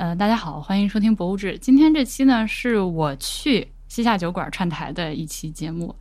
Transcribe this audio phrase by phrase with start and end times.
[0.00, 1.52] 呃，大家好，欢迎收听《博物志》。
[1.58, 5.94] 今天这期呢，是我去西夏酒馆串台的一期节目。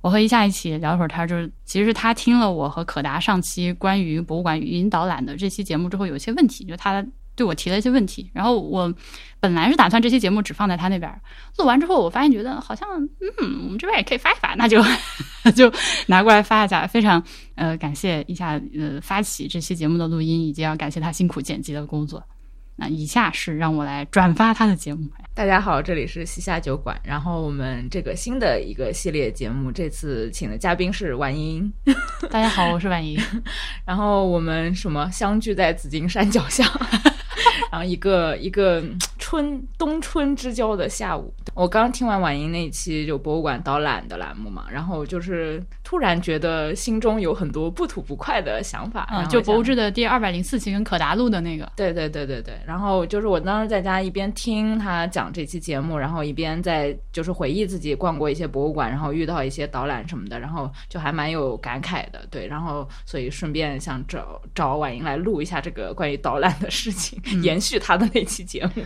[0.00, 7.04] 我和一夏一起聊会儿天，就是其实他听了我和可达上期关于博物馆语音导览的这期节目之后，有一些问题，就他
[7.36, 8.30] 对我提了一些问题。
[8.32, 8.90] 然后我
[9.38, 11.12] 本来是打算这期节目只放在他那边，
[11.58, 12.88] 录完之后我发现觉得好像，
[13.20, 14.82] 嗯，我们这边也可以发一发，那就
[15.54, 15.70] 就
[16.06, 16.86] 拿过来发一下。
[16.86, 17.22] 非常
[17.56, 22.24] 呃感谢一下呃发起这期节目的录音，以及要感谢他辛苦剪辑的工作。
[22.76, 25.08] 那以下是让我来转发他的节目。
[25.34, 26.98] 大家好，这里是西夏酒馆。
[27.02, 31.72] 然后我们这个新的一个系列节目，这次请的嘉宾是婉莹。
[32.30, 33.18] 大家好，我是婉莹。
[33.86, 36.64] 然后我们什么相聚在紫金山脚下，
[37.72, 38.84] 然后一个一个
[39.18, 41.32] 春冬春之交的下午。
[41.54, 49.08] 我刚听完婉莹那一期就博物馆导览的栏目嘛，然后就是突然觉得心中有很多不吐不快的想法。
[49.10, 51.70] 嗯，就博物志的第二百零四期跟可达录的那个。
[51.74, 52.54] 对对对对对。
[52.66, 62.20] 然后就是我当时在家一边听他讲这期节目，然后一边在就是回忆自己逛过一些博物馆，然后遇到一些导览什么的，然后就还蛮有感慨的。
[62.30, 68.82] 对，然后所以顺便想找找婉莹来录一下这个关于导览的事情，延续他的那期节目。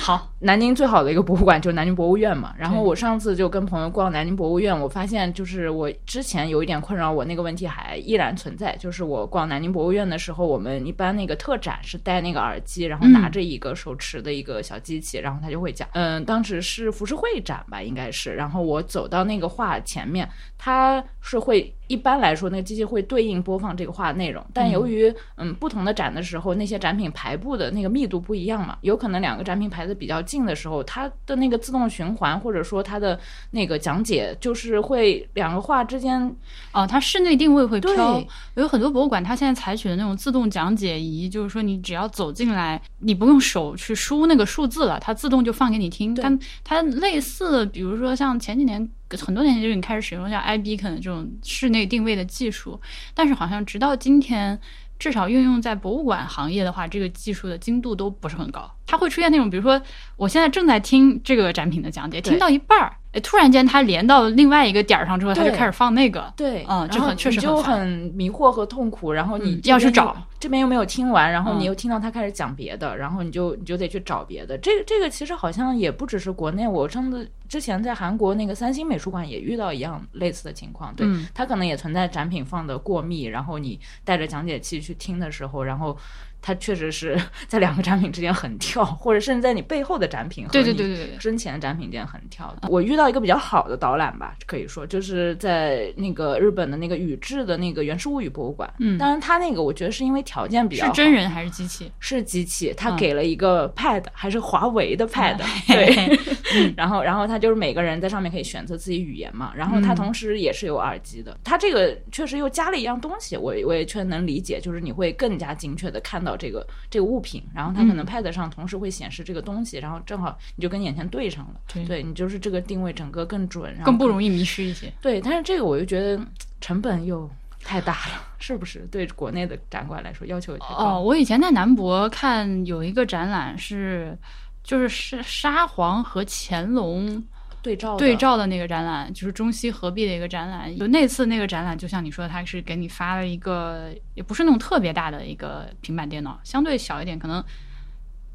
[0.00, 1.88] 好，南京最好的一个博物馆就是南。
[1.98, 21.74] 博物院嘛，然后我上次就跟朋友逛南京博物院，我发现就是我之前有一点困扰我那个问题还依然存在，就是我逛南京博物院的时候，我们一般那个特展是戴那个耳机，然后拿着一个手持的一个小机器，然后他就会讲，嗯，当时是浮世绘展吧，应该是，然后我走到那个画前面，他是会。
[21.88, 33.18] 一般来说，那个机器会对应播放这个画内容，但由于嗯不同的展的时候，那些展品排布的那个密度不一样嘛，有可能两个展品排的比较近的时候，它的那个自动循环或者说它的
[33.50, 36.34] 那个讲解就是会两个画之间，
[36.72, 38.22] 啊，它室内定位会飘。
[38.54, 46.14] 有很多博物馆，它现在采取的那种自动讲解仪，就是说你只要走进来，你不用手去输那个数字了，它自动就放给你听。
[46.14, 48.86] 但它类似，比如说像前几年。
[49.20, 52.80] 很多年前就已经开始使用像 iBeacon 这种室内定位的技术，
[53.14, 54.58] 但是好像直到今天，
[54.98, 58.70] 至少运用在博物馆行业的话，这个技术的精度都不是很高。
[58.86, 59.80] 它会出现那种，比如说
[60.16, 62.96] 我现在正在听这个展品的讲解，听到一半儿。
[63.18, 69.12] 哎，突然间它连到另外一个点儿上之后，它就开始放那个，对，嗯，就很确实就很迷惑和痛苦。
[69.12, 74.56] 然后你要去找这边又没有听完，然后你又听到他开始讲别的，然后你就你就得去找别的。
[74.58, 80.94] 这个这个其实好像也不只是国内，我上次之前在韩国那个三星美术馆也遇到一样类似的情况。
[80.94, 85.96] 对，它可能也存在展品放的过密，然后你带着讲解器去听的时候，然后。
[86.40, 92.54] 它确实是 在两个展品之间很跳，或者甚至在你背后的展品和你身前的展品间很跳。
[92.68, 98.72] 我遇到一个比较好的导览吧，可以说就是在那个日本的那个宇治的那个源氏物语博物馆。
[98.78, 101.90] 嗯，当然他那个我觉得是因为条件比较是真人还是机器？
[101.98, 105.36] 是机器，他给了一个 pad，还是华为的 pad。
[105.68, 111.36] 对，然后然后他就是每个人在上面可以选择自己语言嘛，然后他同时也是有耳机的。
[111.42, 116.27] 他这个确实又加了一样东西，我我也确实能理解，就是你会更加精确的看到。
[116.28, 124.92] 到这个这个物品，然后它可能 Pad 上同时会显示这个东西，然后正好你就跟眼前对上了，对你就是这个定位整个更准，更不容易迷失一些。
[125.00, 126.22] 对，但是这个我又觉得
[126.60, 127.28] 成本又
[127.64, 128.86] 太大了，是不是？
[128.90, 134.16] 对国内的展馆来说要求哦，我以前在南博看有一个展览是，
[134.62, 137.24] 就是是沙皇和乾隆。
[137.68, 140.74] 对照对照的那个展览，就是中西合璧的一个展览。
[140.78, 147.44] 就那次那个展览，就像你说，他是给你发了一个，也不是那种特别大的一个平板电脑，相对小一点，可能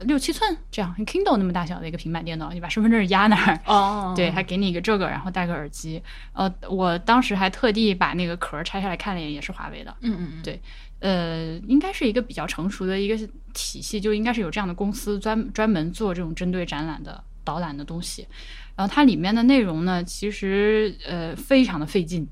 [0.01, 5.99] 六七寸这样，Kindle 那么大小的一个平板电脑，你把身份证压那儿， 哦，对，还给你一个这个，然后戴个耳机。
[6.33, 9.95] 呃，我当时还特地把那个壳拆下来看了一眼，也是华为的。
[10.01, 10.61] 嗯嗯嗯，对，
[10.99, 13.17] 呃，应该是一个比较成熟的一个
[13.53, 18.27] 体系，就应该是有这样的公司专专门做这种针对展览的导览的东西。
[18.75, 22.27] 然后它里面的内容呢，其实呃非常的费劲，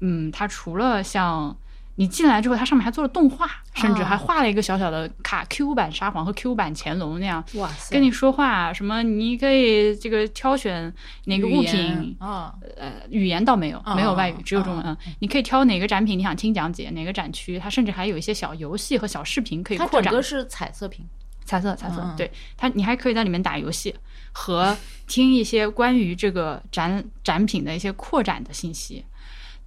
[0.00, 1.56] 嗯，它除了像
[1.96, 10.92] 你进来之后，它上面还做了动画，甚至还画了一个小小的卡 Q 版沙皇和 Q 版乾隆那样，哇塞，跟你说话什么，你可以这个挑选
[11.24, 14.96] 哪个物品啊，呃，语言倒没有，没有外语，只有中文。
[15.18, 20.02] 你可以挑哪个展品你想听讲解，哪个展区，它甚至还有一些小游戏和小视频可以扩展。
[20.04, 21.04] 它整个是彩色屏。
[21.44, 23.94] 彩色，彩色，对它，你还可以在里面打游戏
[24.32, 24.76] 和
[25.06, 29.04] 听一些关于这个展展品的一些扩展的信息。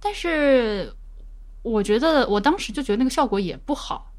[0.00, 0.92] 但是，
[1.62, 4.12] 我觉得我当时就觉得那个效果也不好。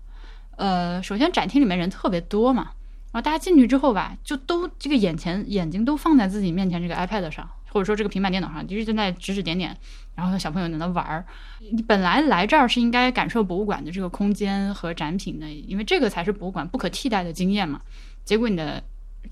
[0.55, 2.71] 呃，首先展厅里面人特别多嘛，
[3.11, 7.49] 然后大家进去之后吧，就都这个眼前眼睛都放在自己面前这个 iPad 上。
[7.73, 9.75] 或者说这个平板电脑上，一直正在指指点点，
[10.13, 11.25] 然后小朋友在那玩儿。
[11.71, 17.81] 你本来来这儿是应该感受博物馆的这个空间和展品的，因为这个才是博物馆不可替代的经验嘛。
[18.23, 18.83] 结果你的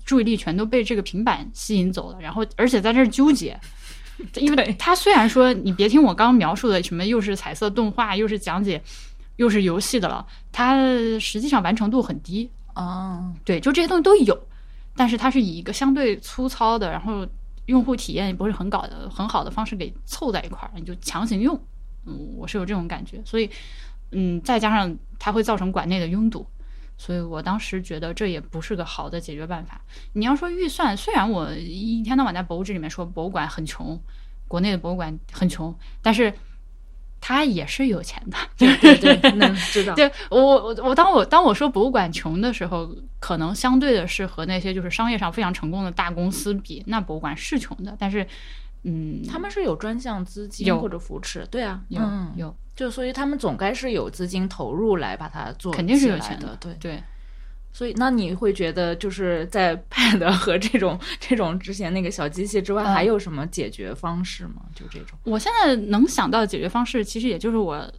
[0.04, 3.58] 注意力全都被这个平板吸引走了，然后而且在这儿纠结，
[4.36, 8.82] 因为他虽然说你别听我刚描述的什么又是彩色动画，又是讲解，
[9.36, 10.76] 又是游戏的了，它
[11.18, 12.50] 实际上完成度很低。
[12.74, 14.46] 哦，对，就这些东西都有，
[14.96, 17.26] 但是它是以一个相对粗糙的，然后
[17.66, 21.54] 用户体验也不是很搞的很好的方式给凑在一块儿，你就强行用。
[22.06, 23.48] 嗯，我是有这种感觉，所以
[24.10, 26.46] 嗯，再加上它会造成馆内的拥堵，
[26.96, 29.80] 所以我当时觉得这也不是个好的解决办法。
[30.12, 34.00] 你要说预算，虽然我一天到晚在博物志里面说博物馆很穷，
[34.46, 36.32] 国内的博物馆很穷，但是
[37.20, 38.36] 他也是有钱的。
[38.58, 39.94] 对对对，能知道。
[39.94, 48.26] 对我我我当我当我说博物馆穷的时候，可能相对的是和那些就是商业上非常成功的大公司比，那博物馆是穷的，但是
[48.84, 56.74] 嗯，他们是有专项资金或者扶持，对啊，有、嗯有就所以他们总该是有资金投入来把它做，肯定是有钱的，对。
[56.80, 57.02] 对。
[57.74, 64.62] 所以那你会觉得就是在 Pad 和这种这种之前那个小机器之外，嗯还有什么解决方式吗？
[64.74, 67.90] 就这种，我现在能想到的解决方式，其实也就是我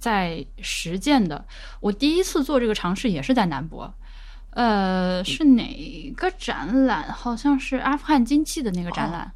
[0.00, 1.44] 在实践的。
[1.78, 3.92] 我第一次做这个尝试也是在南博，
[4.50, 7.12] 呃，是哪个展览？
[7.12, 9.30] 好像是阿富汗金器的那个展览。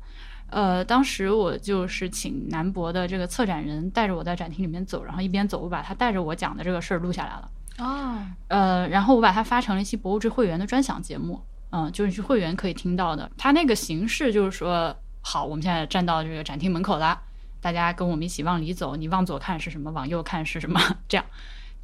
[0.50, 7.50] 呃，当时我就是请南博的这个策展人带着我在展厅里面走，然后一边走，我把他带着我讲的这个事儿录下来了。
[7.78, 13.28] 哦，呃，然后我把它发成了一期博物志会员的专享节目，嗯，就是是会员可以听到的。
[13.36, 17.20] 它那个形式就是说，好，我们现在站到这个展厅门口了，
[17.60, 21.26] 大家跟我们一起往里走，你往左看是什么，往右看是什么，这样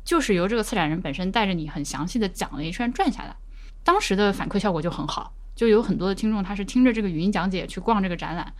[0.04, 3.34] 就是由这个策展人本身带着你很详细的讲了一圈转下来。
[3.82, 8.50] 当时的反馈效果就很好，就有很多的听众他是听着这个语音讲解去逛这个展览，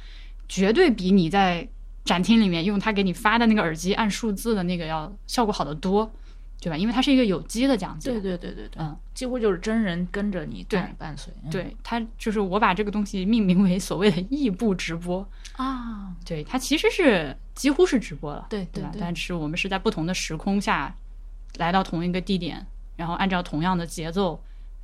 [0.51, 1.67] 绝对比你在
[2.05, 6.13] 展厅里面用他给你发的那个耳机按数字的那个要效果好得多，
[6.61, 6.77] 对吧？
[6.77, 15.27] 因为它是一个有机的讲解，对对对对对，嗯，几乎就是真人跟着你对伴伴随，嗯对，它就是我把这个东西命名为所谓的异步直播，
[15.57, 18.69] 啊，对，它其实是几乎是直播了，对吧？
[18.73, 20.95] 对对对但是我们是在不同的时空下
[21.57, 22.67] 来到同一个地点，
[22.97, 24.39] 然后按照同样的节奏，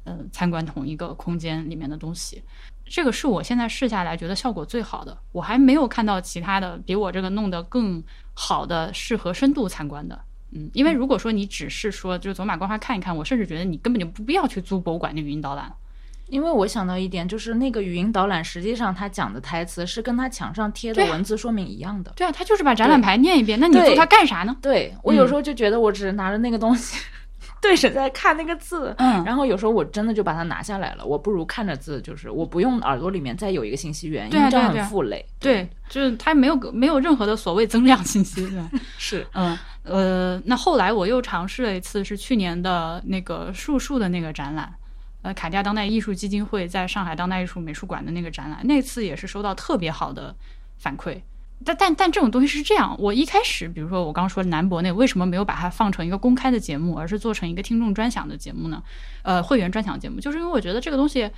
[0.06, 2.42] 呃，参观同一个空间里面的东西。
[2.88, 10.18] 这个是我现在试下来觉得效果最好的，我还没有看到其他的比我这个弄得更好的适合深度参观的。
[10.52, 15.70] 嗯，因为如果说你只是说就走马观花看一看，我甚至觉得你根本就不必要去租博物馆的语音导览。
[16.28, 22.12] 因为我想到一点，就是那个语音导览，实际上他讲的台词是跟他墙上贴的文字说明一样的。
[22.16, 24.56] 对啊，他就是把展览牌念一遍，那你对租它干啥呢？
[24.60, 27.00] 对我有时候就觉得我只是拿着那个东西
[27.62, 35.24] 对着在看那个字，嗯然后有时候我真的就把它拿下来了，我不如看着字，就是我不用耳朵里面再有一个信息源，因为这样很负累。
[35.40, 38.70] 对，就是它没有没有任何的所谓增量信息，对吧？
[38.98, 44.72] 是，嗯呃，那后来我又尝试了一次，是去年的那个树树的那个展览，
[45.22, 50.34] 呃，卡地亚当代艺术基金会在上海当代艺术美术馆的那个展览，那次也是收到特别好的
[50.78, 51.20] 反馈。
[51.64, 58.82] 但但但这种东西是这样，我一开始，比如说我刚说南博那，为什么没有把它放成一个公开的节目，而是做成一个听众专享的节目呢？
[59.22, 61.30] 呃，会员专享节目，就是因为我觉得这个东西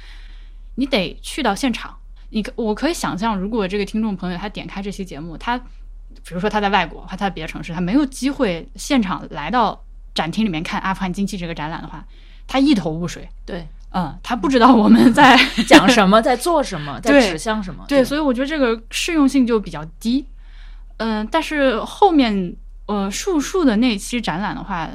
[0.75, 1.97] 你得去到现场，
[2.31, 12.05] 你可我可以想象，如果这个听众朋友他点开这期节目，他比如说他在外国，他在别的城市，他没有机会现场来到展厅里面看阿富汗经济这个展览的话，
[12.47, 13.29] 他一头雾水。
[13.47, 15.37] 对，嗯，他不知道我们在
[15.67, 17.85] 讲什么，在做什么， 在指向什么。
[17.89, 20.27] 对，所以我觉得这个适用性就比较低。
[20.99, 22.55] 嗯、但是后面
[22.87, 24.91] 呃树树的那期展览的话，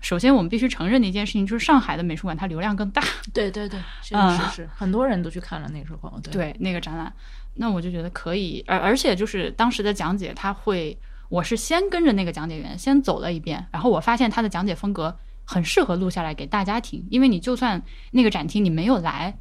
[0.00, 6.12] 首先我们必须承认的一件事情就是上海的美术馆它流量更大，对对对， 是嗯是是，很多人都去看了那时候。
[6.22, 7.12] 对对那个展览，
[7.54, 10.96] 那我就觉得可以，而而且就是当时的讲解，他会，
[11.30, 19.34] 我是先跟着那个讲解员先走了一遍，然后我发现他的讲解风格很适合录下来给大家听，因为你就算那个展厅你没有来，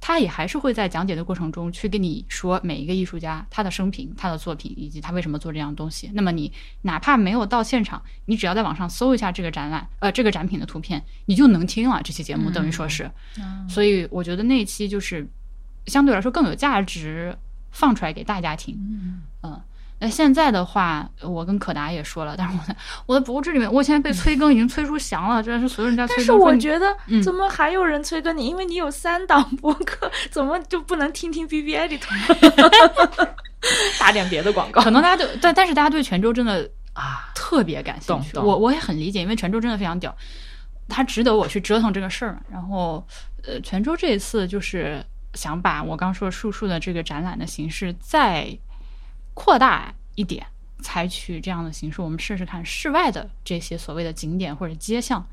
[0.00, 6.08] 他也还是会在讲解的过程中去跟你说每一个艺术家他的生平、他的作品以及他为什么做这样东西。
[6.14, 6.52] 那么你
[6.82, 13.10] 哪怕没有到现场，你只要在网上搜一下这个展览，呃，这个展品的图片，你就能听了这期节目，等于说是。
[13.68, 15.26] 所以我觉得那一期就是
[15.86, 17.36] 相对来说更有价值，
[17.72, 18.76] 放出来给大家听。
[19.42, 19.60] 嗯，
[20.00, 22.76] 那现在的话，我跟可达也说了，但是我的
[23.06, 26.26] 我的博物志里面，我现在被催更已经催出翔了，真的是所有人在催更。
[26.26, 28.46] 但是我觉得嗯，怎么还有人催更你？
[28.46, 33.28] 因为你有三档播客，怎么就不能听听 B B Editor？
[33.98, 37.28] 打点别的广告可能大家对，但但是大家对泉州真的啊！
[37.34, 40.14] 特别感兴趣，我我也很理解，因为泉州真的非常屌，
[40.88, 42.40] 它值得我去折腾这个事儿嘛。
[42.50, 43.04] 然后，
[43.42, 48.56] 呃，泉州这一次就是想把我刚说树树的这个展览的形式再
[49.38, 50.44] 扩大一点，
[50.80, 55.24] 采取这样的形式，我们试试看室外的这些所谓的景点或者街巷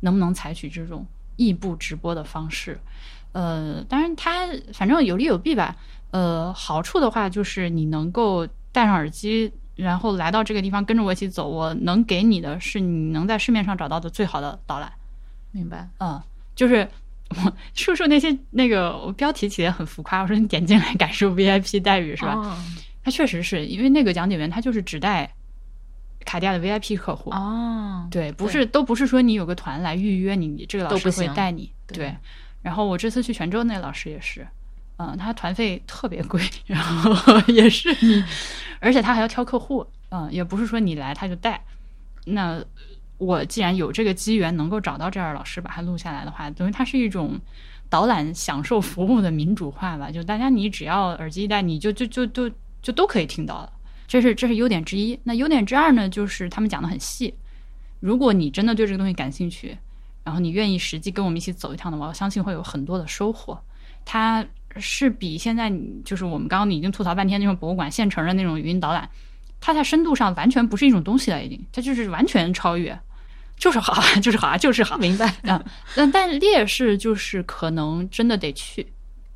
[0.00, 1.06] 能不能采取这种
[1.36, 2.78] 异步直播的方式。
[3.32, 5.74] 呃，当然它反正有利有弊吧。
[6.10, 14.92] 呃，好处的话就是你能够戴上耳机，然后来到这个地方跟着我一起走，我能给你的是你能在市面上找到的最好的导览。
[15.50, 15.88] 明白？
[15.98, 16.22] 嗯，
[16.54, 16.86] 就是
[17.30, 22.34] 我说说那些那个我标题起的很浮夸，我说你点进来感受 VIP 待遇是吧？
[22.34, 22.56] 哦
[23.04, 25.30] 它确实是因为那个讲解员他就是只带
[26.24, 27.30] 卡地亚的 VIP 客户。
[27.30, 31.70] 哦，对，不是都不是说你有个团来预约你你，这个老师会带你。
[31.86, 32.16] 对对，
[32.62, 34.46] 然后我这次去泉州那老师也是，
[34.96, 38.24] 嗯，他团费特别贵， 然后也是你，
[38.80, 41.62] 而且他还要挑客户，嗯，也不是说你来他就带。
[42.24, 42.64] 那
[43.18, 47.38] 我既然有这个机缘能够找到这样的老师把他录下来的话，等于它是一种
[47.90, 52.50] 导览享受服务的民主化吧，就大家你只要耳机一戴，你就就就就
[52.84, 53.72] 就都可以听到了。
[54.06, 55.18] 这是这是优点之一。
[55.24, 57.34] 那优点之二呢，就是他们讲的很细。
[57.98, 59.76] 如果你真的对这个东西感兴趣，
[60.22, 63.58] 然后你愿意实际跟我们一起走一趟的话，我相信会有很多的收获。
[64.04, 64.44] 它
[64.76, 69.08] 是比现在你就是我们刚刚已经吐槽半天那种博物馆现成的那种语音导览，
[69.58, 72.98] 它在深度上完全不是一种东西了，已经，它就是完全超越，
[73.56, 74.98] 就是好， 就是好，就是好。
[74.98, 75.26] 明白。
[75.44, 75.64] 啊，
[75.96, 78.86] 但但劣势就是可能真的得去，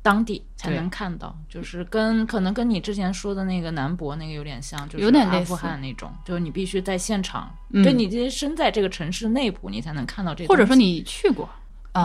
[0.01, 11.49] 当地才能看到，就是跟可能跟你之前说的那个南博那个有点像，就是有点阿富汗那种，就是你必须在现场，嗯对你这身在这个城市内部，你才能看到这个，或者说你去过，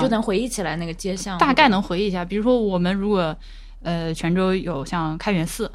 [0.00, 2.24] 就能回忆起来那个街巷，大概能回忆一下。
[2.24, 3.36] 比如说，我们如果
[3.82, 5.70] 呃泉州有像开元寺，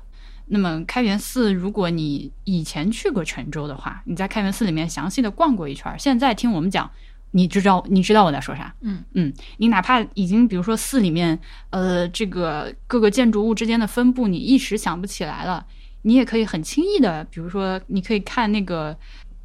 [0.48, 6.92] 那么开元寺，如果你以前去过泉州的话，你在开元寺里面详细的逛过一圈儿，现在听我们讲。
[7.32, 8.74] 你知道，你知道我在说啥？
[8.82, 11.38] 嗯嗯，你哪怕已经，比如说寺里面，
[11.70, 15.66] 呃，这个各个建筑物之间的分布，你一时想不起来了，
[16.02, 18.98] 你也可以很轻易的，比如说，你可以看那个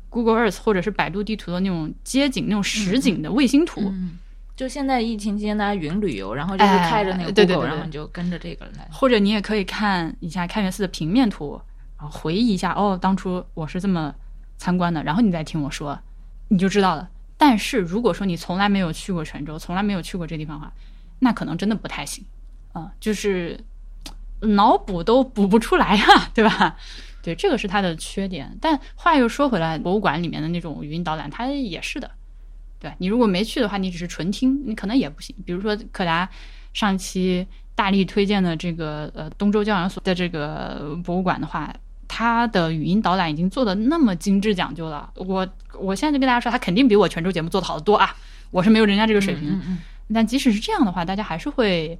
[0.08, 4.18] Google Earth 或者是百度地图的那种街景、那种实景的卫星图，嗯，
[4.56, 8.88] 就现在疫情期间大家云旅游，然后就是哎开着那个 Google，、对对对对然后你就跟着这个来。
[8.90, 11.60] 或者你也可以看一下开元寺的平面图，
[11.98, 14.14] 然后回忆一下哦，当初我是这么
[14.56, 15.98] 参观的，然后你再听我说，
[16.48, 17.10] 你就知道了。
[17.36, 20.72] 但是如果说你从来没有去过泉州，从来没有去过这地方的话，
[21.18, 22.24] 那可能真的不太行
[22.72, 23.58] 啊、就是
[24.40, 26.76] 脑补都补不出来呀、 对吧？
[27.22, 28.58] 对，这个是它的缺点。
[28.60, 32.10] 但话又说回来，博物馆里面的那种语音导览，它也是的。
[32.78, 35.34] 对你如果没去的话，你只是纯听，你可能也不行。
[35.46, 36.28] 比如说柯达
[36.72, 41.74] 上期大力推荐的这个呃东周教养所的这个博物馆的话，
[42.16, 45.10] 它的语音导览已经做的那么精致讲究了。
[45.16, 45.44] 我
[45.76, 48.14] 我现在就跟大家说，他肯定比我泉州节目做的好得多啊！
[48.52, 49.78] 我是没有人家这个水平，嗯嗯
[50.14, 51.98] 但即使是这样的话，大家还是会。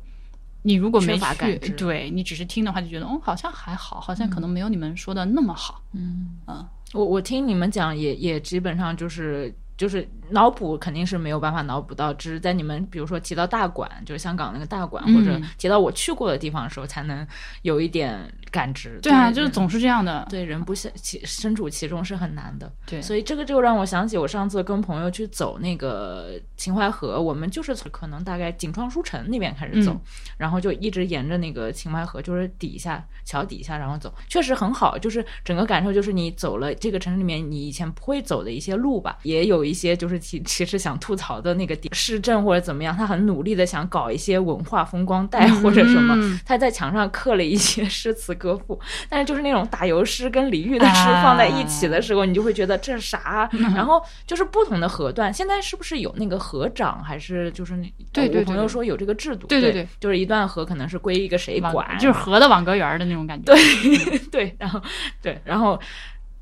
[0.66, 5.82] 你如果没缺乏去感知，对你只是听的话，就觉得哦，好像还好，好像可能没有你们说的那么好。
[5.92, 17.26] 嗯嗯，我我听你们讲也也基本上就是就是脑补肯定是没有办法脑补到，只是在你们比如说提到大馆，就是香港那个大馆，嗯或者提到我去过的地方的时候，才能
[17.60, 18.18] 有一点
[18.54, 19.00] 感知。
[19.02, 20.24] 对啊，对就是总是这样的。
[20.30, 22.72] 对人不其身处其中是很难的。
[22.86, 30.00] 对，所以这个就让我想起我上次跟朋友去走那个秦淮河，我们就是从可能大概景创书城那边开始走，嗯
[30.36, 34.96] 然后就一直沿着那个秦淮河，就是底下桥底下，然后走，确实很好。
[34.96, 53.48] 就是整个感受就是你走了这个城市里面你以前不会走的一些路吧，也有一些就是其其实想吐槽的那个点市政或者怎么样，他很努力的想搞一些文化风光带或者什么，嗯他在墙上刻了一些诗词歌赋，但是就是那种打油诗跟李煜的诗啊放在一起的时候，你就会觉得这是啥？
[53.74, 63.54] 然后就是不同的河段，现在是不是有那个河长，还是就是那对对对我朋友说有这个制度，对对对对就是一段河可能是归一个谁管，就是河的网格员儿的那种感觉。
[63.54, 64.80] 对对，然 后
[65.22, 65.80] 对，然后。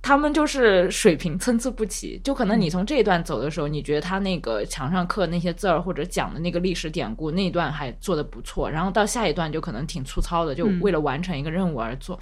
[0.02, 12.18] 他们就是水平参差不齐，就可能你从这一段走的时候，你觉得他那个墙上刻那些字儿或者讲的那个历史典故那一段还做的不错，然后到下一段就可能挺粗糙的，就为了完成一个任务而做。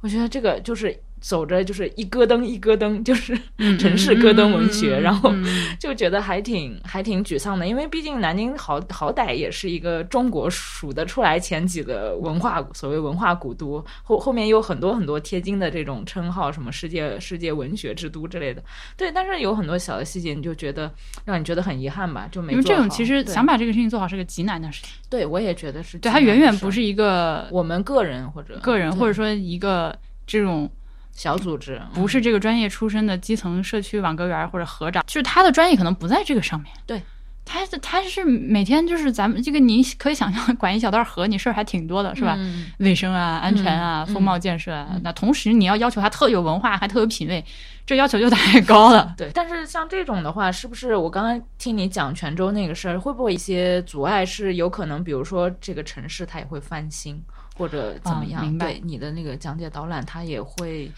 [0.00, 0.96] 我觉得这个就是
[1.26, 5.32] 走着就是一咯噔一咯噔， 就是嗯城市咯噔文学，然后
[5.80, 18.62] 就觉得还挺还挺沮丧的，因为毕竟南京好好歹也是一个中国数得出来前几的文化所谓文化古都，后后面有很多很多贴金的这种称号，什么世界世界文学之都之类的。
[18.94, 20.92] 对，但是有很多小的细节，你就觉得
[21.24, 23.32] 让你觉得很遗憾吧，就没因为这种其实对。
[23.32, 30.70] 想把这个事情做好是个极难的事情，对我也觉得是对它远远不是一个我们个人或者个人或者说一个这种
[31.14, 36.72] 小组织，不是这个专业出身的基层社区网格员或者河长，就是他的专业可能不在这个上面。
[36.84, 37.00] 对，
[37.44, 42.34] 他是他是每天就是咱们这个，你可以想象， 管一小段河，你事儿还挺多的，是吧？
[42.36, 47.44] 嗯卫生啊、安全啊、嗯风貌建设啊，那同时你要要求他特有文化，还特有品味，
[47.86, 49.14] 这要求就太高了。
[49.16, 57.22] 对，但是像这种的话，是不是我刚刚听你讲泉州那个事儿，会不会一些阻碍是有可能，比如说这个城市它也会翻新，
[57.54, 58.40] 或者怎么样？
[58.40, 60.90] 啊明白对你的那个讲解导览，它也会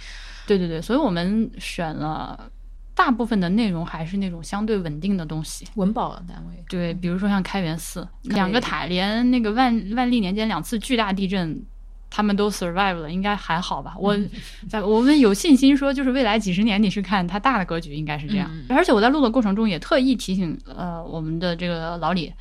[0.46, 2.50] 对对对，所以我们选了
[2.94, 5.66] 大部分的内容还是那种相对稳定的东西。
[5.74, 6.64] 文保单位。
[6.68, 11.62] 对，比如说像开元寺，两个塔连那个万万历年间两次巨大地震，
[12.08, 13.94] 他们都 survive 了，应该还好吧？
[13.98, 14.16] 我
[14.70, 18.48] 在我们有信心说，就是未来几十年你去看它大的格局应该是这样。
[18.50, 22.34] 嗯而且我在录的过程中也特意提醒呃我们的这个老李，嗯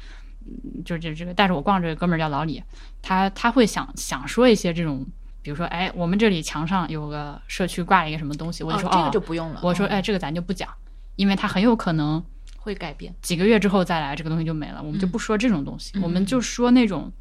[0.83, 2.63] 就是这这个带着我逛这个哥们儿叫老李，
[3.01, 5.05] 他他会想想说一些这种。
[5.41, 9.59] 比如说，哎，我们这里墙上有个社区挂了一个什么东西，我就说，这个就不用了。
[9.61, 10.67] 我说，哦哎，这个咱就不讲，
[11.17, 12.25] 因为它很有可能
[12.57, 13.13] 会改变。
[13.21, 14.81] 几个月之后再来，这个东西就没了。
[14.81, 17.13] 我们就不说这种东西，嗯我们就说那种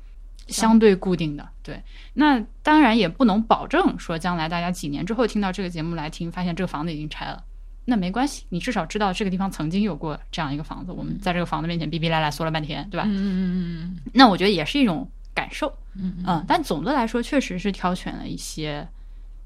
[0.46, 1.46] 相对固定的。
[1.62, 1.82] 对，
[2.14, 7.44] 那当然也不能保证说将来大家几年之后听到这个节目来听，发现这个房子已经拆了。
[7.84, 13.04] 那没关系，你至少知道这个地方曾经有过这样一个房子，我们在这个房子面前逼逼赖赖说了半天，对吧？
[13.06, 16.44] 嗯嗯嗯嗯那我觉得也是一种感受，嗯嗯嗯。
[16.48, 18.86] 但总的来说，确实是挑选了一些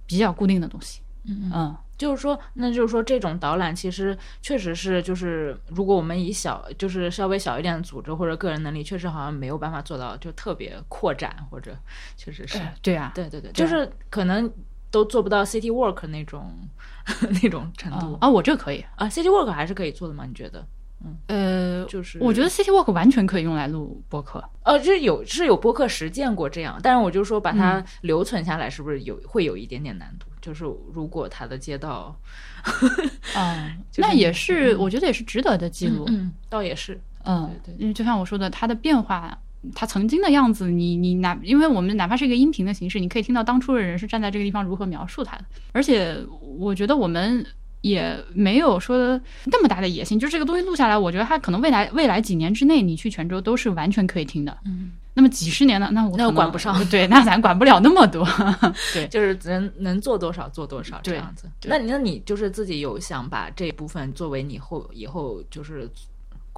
[0.07, 1.51] 比较固定的东西，嗯嗯。
[1.55, 1.77] 嗯。
[1.99, 11.77] 就是说，那就是说，这种导览其实确实是，就是如果我们以小，就是稍微小一点的组织或者个人能力，确实好像没有办法做到就特别扩展，或者
[12.17, 14.49] 确实是，哎对啊，对对对，就是可能
[14.91, 16.51] 都做不到 City Work 那种
[17.43, 20.25] 那种程度啊啊，我这可以，啊，City Work 还是可以做的吗？
[20.27, 20.67] 你觉得？
[21.05, 24.43] 嗯呃，就是我觉得 City Walk 完全可以用来录播客。
[24.65, 30.27] 呃，这有是有播客实践过这样，但是我就说把嗯它留存下来，是不是有会有一点点难度？
[30.41, 32.19] 就是如果它的街道，
[33.37, 36.05] 啊，就是那也是，我觉得也是值得的记录。
[36.09, 39.39] 嗯，倒也是，嗯，对对因为就像我说的，它的变化，
[39.75, 45.45] 它曾经的样子，你你哪，因为我们哪怕是一个音频的形式，你可以听到当初的人是站在这个地方如何描述他的。
[45.73, 46.17] 而且
[46.59, 47.45] 我觉得我们
[47.81, 54.57] 也没有说那么大的野心，就这个东西录下来，我觉得它可能未来未来几年之内，你去泉州都是完全可以听的。
[54.65, 58.27] 嗯，那么几十年呢，那我那我管不上对，那咱管不了那么多。
[58.95, 61.49] 对，就是能能做多少做多少这样子。
[61.65, 65.89] 那你那你就是自己有想把这一部分作为你后以后就是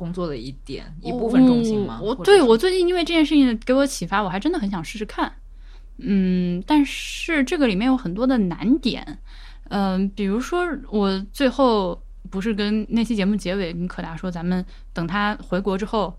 [0.00, 2.00] 工作的一点一部分重心吗？
[2.02, 5.30] 我对我最近因为这件事情给我启发，我还真的很想试试看。
[5.98, 9.18] 嗯，但是这个里面有很多的难点。
[9.68, 16.16] 嗯、比如说我最后不是跟那期节目结尾跟可达说，咱们等他回国之后，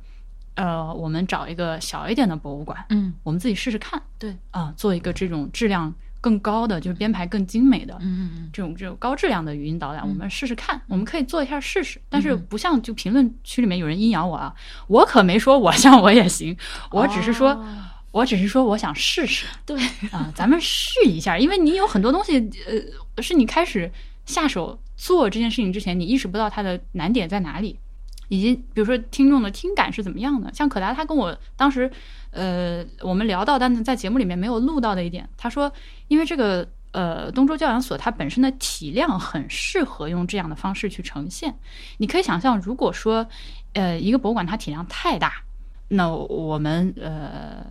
[0.53, 5.91] 呃，我们找一个小一点的博物馆，嗯我们自己试试看对，啊、做一个这种质量
[6.21, 11.99] 更高的，就是编排更精美的，嗯嗯这种这种高质量的语音导览，我们试试看，我们可以做一下试试。
[12.07, 12.23] 但嗯。
[12.23, 14.55] 是不像就评论区里面有人阴阳我啊，
[14.88, 16.55] 我可没说我像我也行，
[16.91, 17.65] 我只是说，哦
[18.12, 19.81] 我只是说我想试试对，
[20.12, 22.38] 啊，咱们试一下，因为你有很多东西，
[23.15, 23.89] 呃，是你开始
[24.25, 27.79] 下手做这件事情之前，你意识不到它的难点在哪里。
[28.31, 31.91] 以及比如说听众的听感是怎么样的，像可达他跟我当时，
[32.31, 35.69] 呃，我们聊到，但是在节目里面没有录到的一点，他说，
[36.07, 41.53] 因为这个呃东周教养所它本身的体量很适合用这样的方式去呈现。
[41.97, 43.27] 你可以想象，如果说
[43.73, 45.33] 呃一个博物馆它体量太大，
[45.89, 47.65] 那我们呃。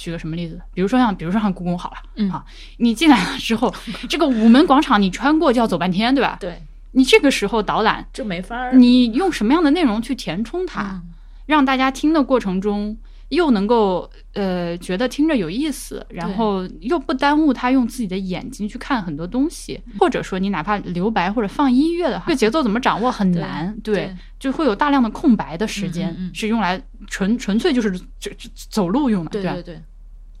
[0.00, 0.60] 举个什么例子？
[0.72, 2.44] 比如说像，比如说像故宫好了，嗯啊，
[2.76, 3.74] 你进来了之后，
[4.08, 6.36] 这个午门广场你穿过就要走半天，对吧？
[6.38, 8.72] 对，你这个时候导览，就没法儿。
[8.72, 11.14] 你用什么样的内容去填充它，嗯。
[11.46, 12.94] 让大家听的过程中
[13.30, 26.34] 又能够呃觉得听着有意思，然后又不耽误他用自己的眼睛去看很多东西，或者说你哪怕留白或者放音乐的话，这节奏怎么掌握很难，对，对就会有大量的空白的时间、嗯嗯嗯。
[26.34, 29.42] 是用来纯纯粹就是这这走路用的，对？
[29.42, 29.80] 对对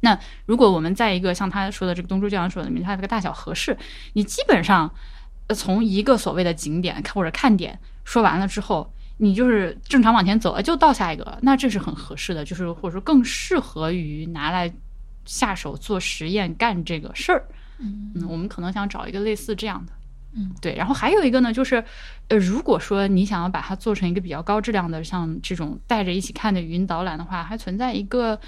[0.00, 3.76] 那，如果我们在一个像他说的这个东周教养所里面，它这个大小合适，
[4.12, 4.92] 你基本上
[5.48, 14.72] 呃从一个所谓的景点或者看点说完了之后，你就是正常往前走，了就到下一个，那这是很合适的，就是或者说更适合于拿来
[15.24, 17.44] 下手做实验干这个事儿。
[17.80, 19.92] 嗯嗯，我们可能想找一个类似这样的。
[20.32, 21.82] 嗯，对，然后还有一个呢，就是，
[22.28, 28.38] 呃，如果说你想要把它做成一个比较高质量的，像这种带着一起看的语音导览的话，还存在一个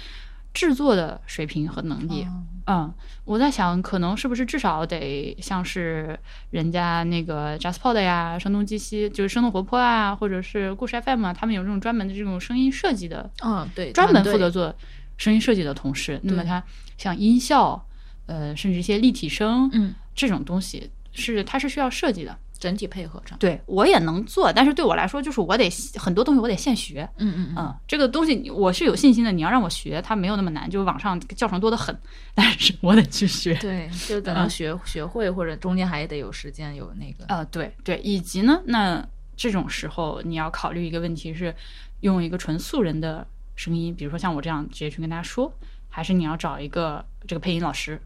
[0.53, 2.23] 制作的水平和能力。
[2.23, 2.93] 哦嗯，
[3.25, 6.17] 我在想，可能是不是至少得像是
[6.51, 14.73] 人家那个 JustPod 呀、声东击西，就是生动活泼啊，或者是故事 FM 啊，他们有这种专门的这种声音设计的，嗯，对，专门负责做
[15.17, 16.19] 声音设计的同事。
[16.23, 16.63] 那么他
[16.97, 17.83] 像音效，
[18.27, 22.37] 呃，甚至一些立体声，嗯，这种东西是它是需要设计的。
[22.61, 23.37] 整体配合上。
[23.39, 27.09] 对我也能做，但是对我来说，就是我得很多东西我得现学。
[27.17, 29.31] 嗯嗯嗯，这个东西我是有信心的。
[29.31, 31.97] 你要让我学，它没有那么难，就网上教程多得很，
[32.35, 33.55] 但是我得去学。
[33.55, 37.25] 对，就等到学学会，或者中间还得有时间有那个。
[37.27, 39.03] 呃，对对，以及呢，那
[39.35, 41.53] 这种时候你要考虑一个问题是，
[42.01, 45.51] 用一个纯素人的声音，比如说像我这样直接去跟大家说，
[45.89, 47.99] 还是你要找一个这个配音老师。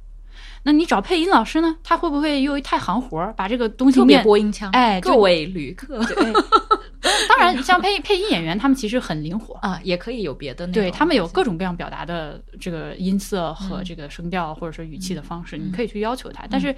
[0.64, 1.76] 那你找配音老师呢？
[1.84, 4.70] 他会不会又太行活儿，把这个东西特别播音腔？
[4.72, 6.00] 哎，各位旅客。
[7.30, 10.66] 当然，像配配音演员，他们其实很灵活啊，也可以有别的。
[10.68, 16.48] 对他们有各种各样表达的这个音色和这个声调或者说语气的方式，你可以去要求他。
[16.50, 16.76] 但是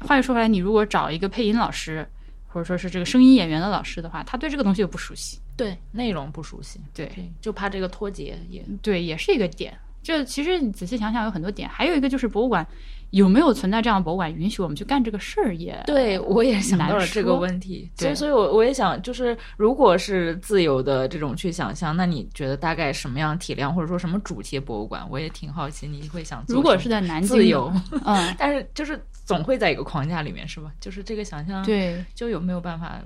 [0.00, 2.04] 话又说回来，你如果找一个配音老师，
[2.48, 9.78] 或者说是这个声音演员的老师的话，他对这个东西又不熟悉，对内容不熟悉，对，就怕这个脱节也对，也是一个点。
[10.02, 11.68] 这其实你仔细想想，有很多点。
[11.68, 12.66] 还有一个就是博物馆
[13.10, 15.54] 有没有存在这样的博物馆允许我们去干这个事儿？
[15.54, 17.90] 也对我也想到了这个问题。
[17.96, 25.06] 所以，所以我我也想，就是如果是自由的这种去想象，那你觉得大概什么样体量，或者说什么主题博物馆？
[25.10, 27.72] 我也挺好奇，你会想，如果是在南京，自由，
[28.04, 30.72] 嗯，但是就是总会在一个框架里面，是吧？
[30.80, 32.98] 就是这个想象，对，就有没有办法？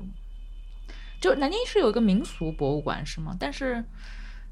[1.21, 3.37] 就南京是有一个民俗博物馆，是吗？
[3.39, 3.85] 但是。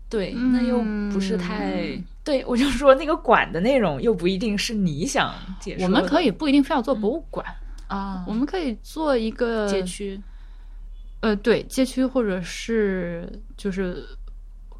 [0.08, 0.78] 对，那又
[1.12, 5.84] 不是太对，我就说那个馆的内容又不一定是你想解释。
[5.84, 7.44] 我们可以不一定非要做博物馆
[7.88, 10.20] 啊，我们可以做一个街区，
[11.20, 14.04] 呃，对，街区或者是就是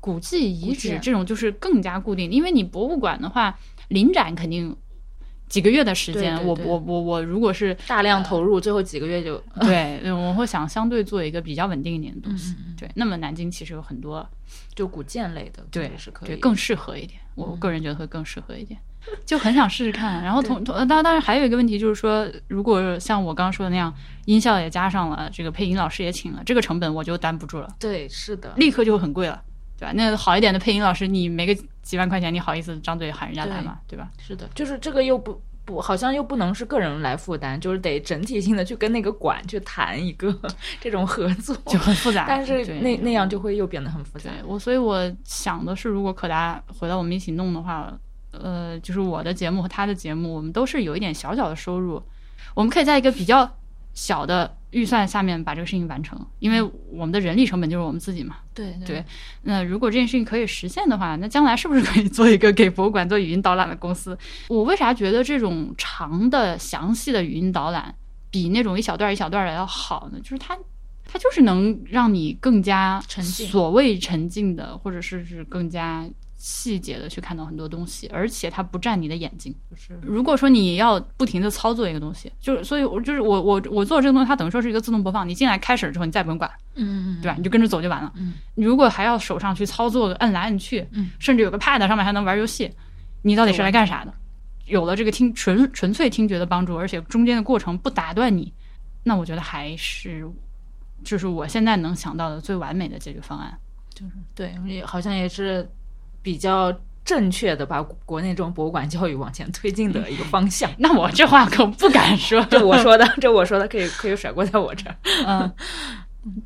[0.01, 2.31] 古迹遗址这种，就是更加固定。
[2.31, 3.59] 因为你博物馆的话，
[3.89, 4.77] 临展肯定。
[5.49, 12.55] 几个月的时间，我我我我，如果是大量投入，最后几个月就 对，我会想相对做一个比较稳定一点的东西。
[12.77, 14.27] 对，那么南京其实有很多
[14.75, 17.21] 就古建类的，对是可以，更适合一点。
[17.35, 18.79] 我个人觉得会更适合一点，
[19.27, 20.23] 就很想试试看。
[20.25, 23.93] 然后同同，当然当然还有一个问题就是说，如果像我刚刚说的那样，
[24.25, 27.69] 音效也加上了，这个配音老师也请了，这个成本我就担不住了。
[27.79, 29.43] 对，是的，立刻就很贵了。
[29.77, 29.93] 对吧？
[29.97, 33.79] 那好一点的配音老师，你没个几万块钱，你好意思张嘴喊人家来吗？
[33.87, 34.11] 对吧？
[34.19, 40.37] 是的，就是这个又不不，好像又不能是个人来负担，就是得整体性的去跟那个馆去谈一个
[40.81, 42.25] 这种合作，就很复杂。
[42.27, 44.31] 但是那那样就会又变得很复杂。
[44.45, 47.93] 我所以，我想的是，如果可达回来我们一起弄的话，
[48.33, 52.03] 呃，就是我的节目和他的节目，我们都是有一点小小的收入，
[52.55, 53.59] 我们可以在一个比较。
[53.95, 58.37] 小的预算下面把这个事情完成，因为我们的人力成本就是我们自己嘛。
[58.53, 59.05] 对对。
[59.43, 64.19] 那如果这件事情可以实现的话，那将来是不是可以做一个给博物馆做语音导览的公司？
[64.49, 67.95] 我为啥觉得这种长的、详细的语音导览
[68.31, 70.19] 比那种一小段一小段的要好呢？
[70.21, 70.59] 就是它，
[71.07, 76.05] 它就是能让你更加沉浸，所谓沉浸的，或者是是更加。
[76.47, 79.55] 细节的去看到很多东西，而且它不占你的眼睛。
[79.71, 85.27] 就是如果说你要不停的操作一个东西，就是所以，我就是我我我做这个东西，它等于说是一个自动播放。
[85.27, 87.35] 你进来开始之后，你再不用管，嗯嗯，对吧？
[87.39, 88.13] 你就跟着走就完了。
[88.17, 92.71] 嗯，你如果还要手上去操作，摁来摁去，嗯，甚至有个 pad 上面还能玩游戏，
[93.23, 94.13] 你到底是来干啥的？
[94.67, 98.53] 有了这个听纯纯粹听觉的帮助，而且中间的过程不打断你，
[99.05, 100.31] 那我觉得还是
[101.03, 103.59] 就是我现在能想到的最完美的解决方案。
[103.95, 105.67] 就是对，也好像也是。
[106.25, 110.71] 比较正确的把国内这种博物馆教育往前推进的一个方向。
[110.81, 114.97] 那我这话可不敢说， 这我说的，这我说的可以可以甩锅在我这儿。
[115.29, 115.53] 嗯，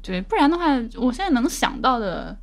[0.03, 0.65] 对，不然的话，
[0.97, 2.37] 我现在能想到的，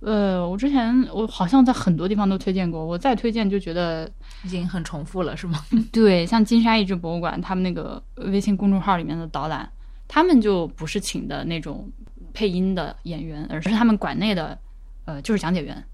[0.00, 4.10] 呃，我之前我好像在很多地方都推荐过，我再推荐就觉得
[4.44, 5.62] 已经很重复了，是吗？
[5.92, 9.70] 对，像金沙遗址博物馆，他们那个微信公众号里面的导览，
[10.08, 11.86] 他们就不是请的那种
[12.32, 14.58] 配音的演员，而是他们馆内的，
[15.04, 15.84] 呃，就是讲解员。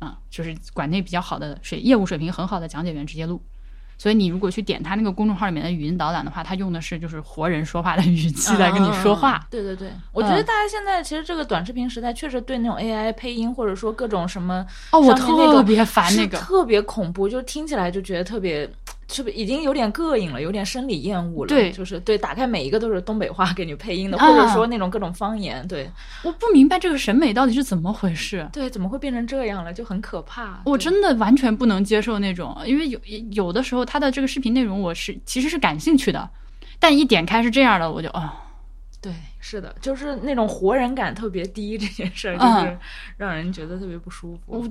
[0.00, 3.40] 啊，就是馆内比较好的水业务水平很好的讲解员直接录，
[3.96, 9.46] 所以你如果去点他那个公众号里面的语音导览的话，他用的是就是活人说话的语气来跟你说话。
[9.50, 18.68] 对对对，我觉得大家现在其实这个短视频时代确实对那种 AI 配音或者说各种什么哦，我特别烦那个，特别恐怖，就听起来就觉得特别。
[19.10, 21.48] 是不是已经有点膈应了，有点生理厌恶了？
[21.48, 25.66] 对，就是对，打开每一个都是东北话给你配音的，或者说那种各种方言。
[25.66, 25.90] 对，
[26.22, 28.48] 我不明白这个审美到底是怎么回事？
[28.52, 29.72] 对，怎么会变成这样了？
[29.72, 30.62] 就很可怕。
[30.64, 33.00] 我真的完全不能接受那种，因为有
[33.32, 36.30] 有的时候他的这个视频内容我是其实是感兴趣的，
[36.78, 38.40] 但一点开是这样的，我就啊，
[39.00, 42.78] 对，是的，就是那种活人感特别低，这件事儿就是
[43.16, 44.40] 让人觉得特别不舒服。
[44.46, 44.64] 我。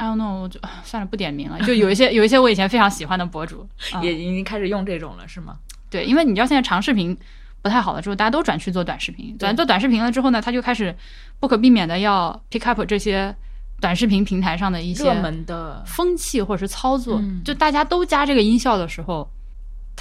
[0.00, 1.60] I don't know，我就算了，不点名了。
[1.60, 3.68] 就有一些有一些我以前非常喜欢的博主，
[4.02, 5.58] 也已经开始用这种了，是吗？
[5.90, 7.14] 对，因为你知道现在长视频
[7.60, 9.36] 不太好了之后，大家都转去做短视频。
[9.36, 10.96] 转做短视频了之后呢，他就开始
[11.38, 13.34] 不可避免的要 pick up 这些
[13.78, 17.22] 短视频平台上的一些热门的风气或者是操作。
[17.44, 19.30] 就大家都加这个音效的时候。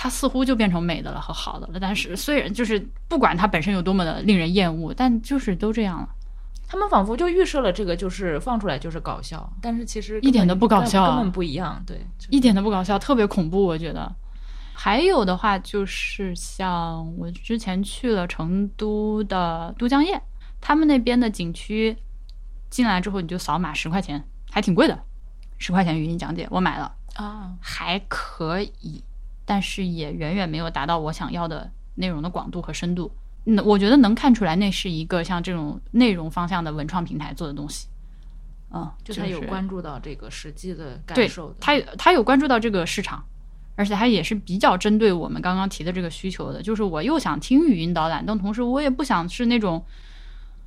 [0.01, 1.77] 它似乎就变成美的了和好的了。
[1.77, 6.07] 但是虽然就是不管它本身有多么的令人厌恶，但就是都这样了。
[6.71, 11.81] 他们仿佛就预设了这个就是放出来就是搞笑，但是其实一点都不搞笑，根本不一样。
[11.83, 14.15] 对，一点都不搞笑，特别恐怖，我觉得。
[14.75, 20.21] 还有的话就是像我之前去了成都的都江堰，
[20.61, 21.97] 他们那边的景区
[22.69, 24.97] 进来之后你就扫码十块钱，还挺贵的，
[25.57, 29.03] 十块钱语音讲解我买了啊，还可以，
[29.43, 33.11] 但是也远远没有达到我想要的内容的广度和深度。
[33.45, 37.87] 那我觉得能看出来，那是一个像这种内容方向的文创平台做的东西。
[38.71, 43.23] 嗯，就他有关注到这个实际的感受，他他有关注到这个市场，
[43.75, 46.61] 而且他也是比较针对我们刚刚提的这个需求的。
[46.61, 49.83] 就是我又想听语音导览，但同时我也不想是那种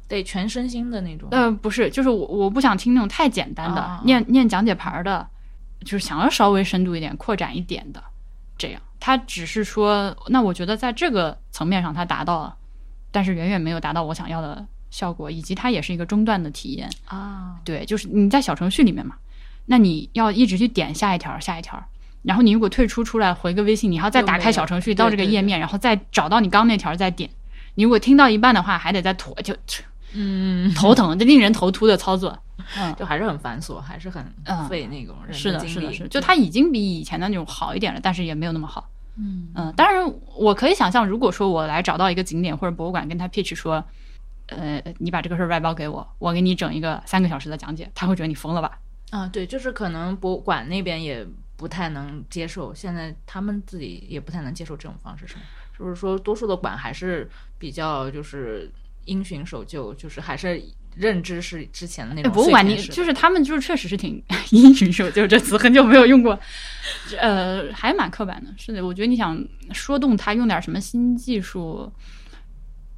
[0.08, 1.28] 得全身心的那种。
[1.30, 5.24] 呃，不是，就是我我不想听那种太简单的念念讲解牌的，
[5.84, 8.02] 就是想要稍微深度一点、扩展一点的。
[8.58, 12.56] 这样，他只是说，那我觉得在这个层面上，他达到了。
[13.12, 17.54] 但是远远没有达到我想要的效果，以及它也是一个中断的体验啊。
[17.64, 19.14] 对，就是你在小程序里面嘛，
[19.66, 21.80] 那你要一直去点下一条下一条，
[22.22, 27.30] 然后你如果退出出来回个微信，你还要再打开小程序到这个页面，然后再找到你刚那条再点。
[27.74, 29.54] 你如果听到一半的话，还得再拖，就
[30.14, 32.38] 嗯 头疼，这令人头秃的操作，
[32.76, 34.22] 嗯，就还是很繁琐，还是很
[34.68, 38.88] 费那种是的，是的，是，就它已经比以前的那种好一点了，但是也没有那么好。
[39.16, 43.84] 嗯嗯，当然，我可以想象，如果说我来找到一个景点或者博物馆，跟他 pitch 说，
[44.46, 48.78] 呃，你把这个事儿外包给我，我给你整一个三个小时的讲解，他会觉得你疯了吧？
[49.10, 55.42] 啊，对，就是可能博物馆那边也不太能接受，现在他们自己也不太能接受这种方式，是吗？
[55.78, 58.70] 就是说，多数的馆还是比较就是
[59.04, 60.62] 因循守旧，就是还是。
[60.94, 66.38] 认知是之前的那种博物馆，你就是他们就是确实是挺因循守旧这词很久没有用过，
[67.18, 68.50] 呃，还蛮刻板的。
[68.58, 71.90] 是的，我觉得你想说动他用点什么新技术，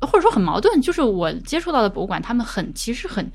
[0.01, 0.81] 或者说很矛盾。
[0.83, 3.31] 就是我接触到的博物馆，他们很其实很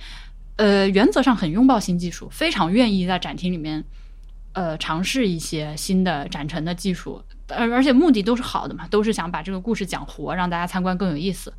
[0.58, 3.84] 呃原则上很拥抱新技术，非常愿意在展厅里面
[4.54, 11.54] 呃尝试一些新的展陈的技术，而而且目的都是好的嘛，都是想把这个故事讲活，让大家参观更有意思。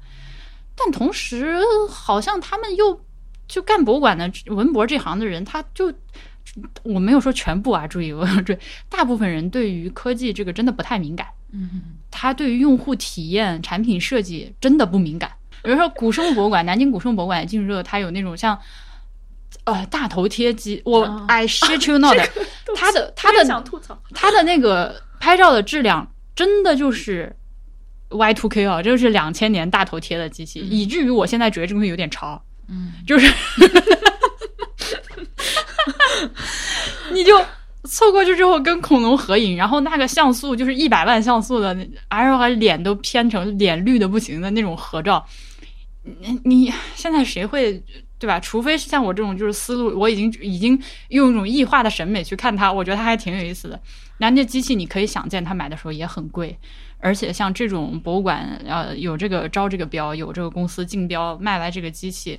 [0.83, 1.59] 但同时，
[1.91, 3.05] 好像他们又
[3.47, 5.93] 就干博物馆的文博这行的人，他就
[6.83, 11.27] 我没有说全部啊，注意我注意，大部分人对于科技这个真的不太敏感。
[11.53, 11.69] 嗯，
[12.11, 15.31] 他对于用户体验、产品设计真的不敏感。
[15.63, 18.59] 比如说古生物博物馆，南京古生物博物馆进入之后，它有那种像
[19.65, 22.17] 呃大头贴机，我 I shit you not，
[22.75, 27.37] 他的 他的想吐槽他的那个拍照的质量真的就是。
[28.11, 32.41] Y two K 啊，就是两千年大头贴的机器，以至于我现在觉得这东西有点潮。
[32.69, 33.31] 嗯，就是，
[37.13, 37.37] 你就
[37.85, 41.77] 凑过去之后跟恐龙合影，然后那个像素就是一百万像素的，
[42.09, 45.27] 然后脸都偏成脸绿的不行的那种合照。
[46.03, 47.83] 你你现在谁会
[48.19, 48.39] 对吧？
[48.39, 53.81] 除非是像我这种就是思路，我已经已经用一种异化的审美去看它，我觉得它还挺有意思的。
[54.19, 56.57] 那那机器你可以想见，它买的时候也很贵。
[57.01, 62.39] 而且像这种博物馆，呃，有这个招这个标，有这个公司竞标卖来这个机器，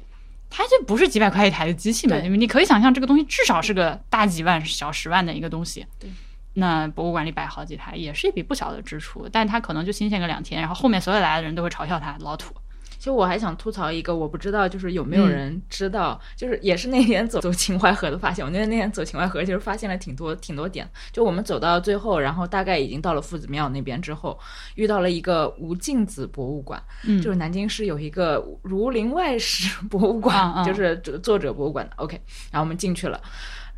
[0.50, 2.15] 它就不是几百块一台的机器嘛？
[2.17, 5.86] 因为你可以想象，这个东西至少是个大几万、小十万的一个东西。
[6.00, 6.10] 对，
[6.54, 9.28] 那博物馆里摆好几台，也是一笔不小的支出。
[9.32, 12.54] 但它可能就新鲜个两天，然后后面所有来的人都会嘲笑它老土。
[13.01, 18.45] 其实我还想吐槽一个，我不知道就是有没有人知道，就是也是那天走走秦淮河的发现。
[18.45, 20.87] 我觉得那天走秦淮河，其实发现了挺多挺多点。
[21.11, 24.39] 就我们走到最后，然后大概已经到了夫子庙那边之后，
[24.75, 26.79] 遇到了一个吴敬梓博物馆，
[27.23, 31.95] 就是南京市有一个《儒林外史 》博物馆， 就是作者博物馆的。
[31.95, 33.19] OK，然后我们进去了。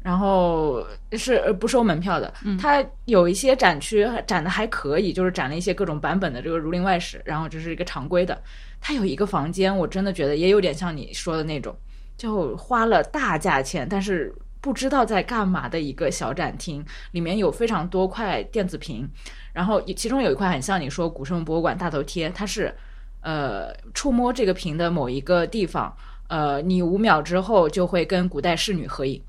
[0.01, 8.37] 然后是不收门票的，它有一些展区展的还可以，就是展了一些各种版本的这个《儒林外史》，然后这是一个常规的。
[8.85, 11.73] 它有一个房间，我真的觉得也有点像你说的那种，
[12.17, 19.09] 就花了大价钱，但是不知道在干嘛的一个小展厅，里面有非常多块电子屏，
[19.53, 22.75] 然后其中有一块很像你说古生物博物馆大头贴，它是
[23.21, 25.95] 呃触摸这个屏的某一个地方，
[26.27, 29.23] 呃你五秒之后就会跟古代侍女合影。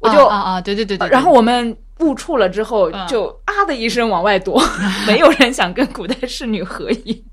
[0.00, 4.62] 我就啊啊对对对对，然后我们误触了之后，就啊的一声往外躲，
[5.06, 7.24] 没有人想跟古代侍女合影。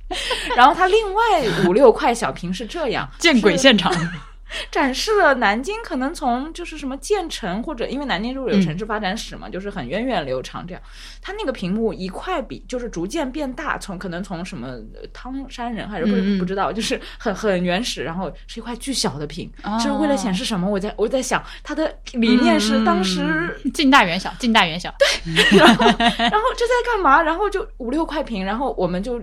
[0.56, 1.21] 然后他另外
[1.67, 3.91] 五六块小屏是这样， 见鬼现场，
[4.71, 10.81] 展示了南京可能从就是什么建成或者因为南京就是有城市发展史嘛，就是很源远流长这样。
[11.21, 14.77] 它那个屏幕一块比就是逐渐变大，从可能从什么
[15.12, 19.51] 汤山人还是不不知道，就是很很原始，然后是一块巨小的屏，
[19.84, 20.69] 就是为了显示什么？
[20.69, 24.93] 我在我在想，它的理念是当时近大远小，近大远小。
[24.99, 25.86] 对， 然后
[26.17, 27.21] 然后这在干嘛？
[27.21, 29.21] 然后就五六块屏，然后我们就。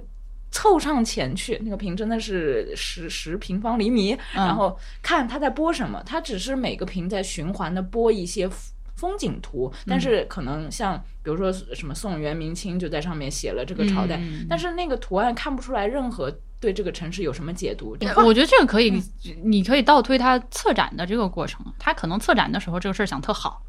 [0.52, 6.00] 凑上前去，那个屏真的是十十平方厘米，然后看他在播什么。
[6.04, 8.48] 他只是每个屏在循环的播一些
[8.94, 17.96] 风景图，但是可能像比如说什么宋元明清就在上面写了这个朝代，但是那个图案看不出来任何对这个城市有什么解读。
[18.24, 19.02] 我觉得这个可以，
[19.42, 23.60] 你可以倒推他策展的这个过程，他可能策展的时候这个事儿想特好。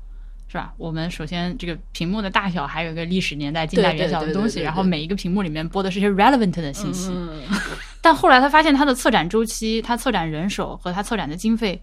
[0.53, 0.71] 是吧？
[0.77, 7.11] 我们首先这个屏幕的大小还有一个历史年代近代远小的东西，然后每一个屏幕里面播的是些 relevant 的信息。
[8.01, 11.81] 但后来他发现他的策展周期、他策展人手和他策展的经费，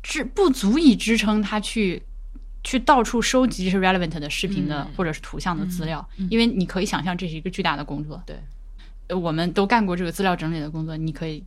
[0.00, 2.00] 支不足以支撑他去
[2.62, 8.22] 去到处收集这些 relevant 的视频的或者是图像的资料，因为你可以想象这是一个巨大的工作。
[8.24, 8.36] 对，
[9.16, 11.42] 我们都干过这个资料整理的工作，你可以。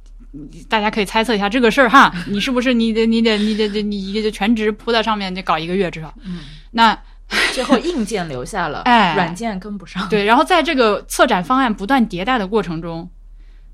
[0.70, 6.14] 大家可以猜测一下这个事儿哈， 你是不是你得你得你得你一个全职扑在上面得搞一个月至少？
[6.26, 6.40] 嗯，
[6.72, 6.98] 那
[7.54, 10.08] 最后硬件留下了， 哎，软件跟不上。
[10.10, 13.10] 对，然后在这个策展方案不断迭代的过程中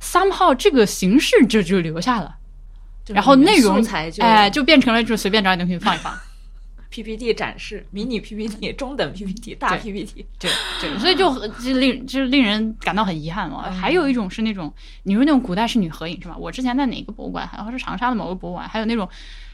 [0.01, 2.35] ，somehow 这个形式就就留下了，
[3.07, 3.83] 然后内容
[4.19, 6.13] 哎就变成了就随便找点东西放一放。
[6.93, 13.71] PPT 展示，迷你 PPT、中等 PPT、大 PPT，对对，所以就就令就令人感到很遗憾嘛。
[13.71, 16.37] 还有一种是那种，你说那种古代仕女合影是吧？
[16.37, 19.09] 我之前在哪个博物馆，好像是长沙的某个博物馆，还有那种，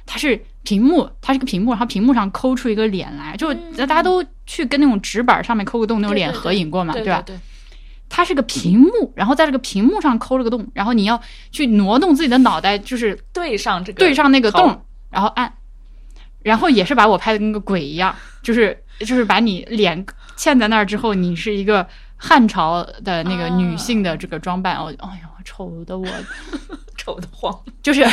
[0.06, 7.22] 它是屏幕，它是个屏幕，然后屏幕上抠出一个脸来，就大家都去跟那种纸板上面抠个洞那种脸合影过嘛，对吧？
[7.26, 7.40] 对，
[8.10, 11.22] 它是个屏幕，然后在这个屏幕上抠了个洞，然后你要
[11.52, 15.54] 去挪动自己的脑袋，就是对上这个对上那个洞，然后按。
[16.42, 20.06] 然后也是把我拍的跟个鬼一样，就是就是把你脸
[20.38, 21.86] 嵌在那儿之后，你是一个
[22.18, 26.08] 汉朝的那个女性的这个装扮，哦，哎呦，丑的我，
[26.98, 28.06] 丑的慌，就是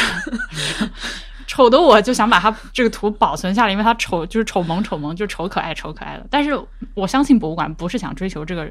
[1.47, 6.27] 丑的我就想把它这个图保存下来，因为它丑就是丑萌丑萌，就是丑可爱丑可爱的。
[6.29, 6.51] 但是
[6.95, 8.69] 我相信博物馆不是想追求这个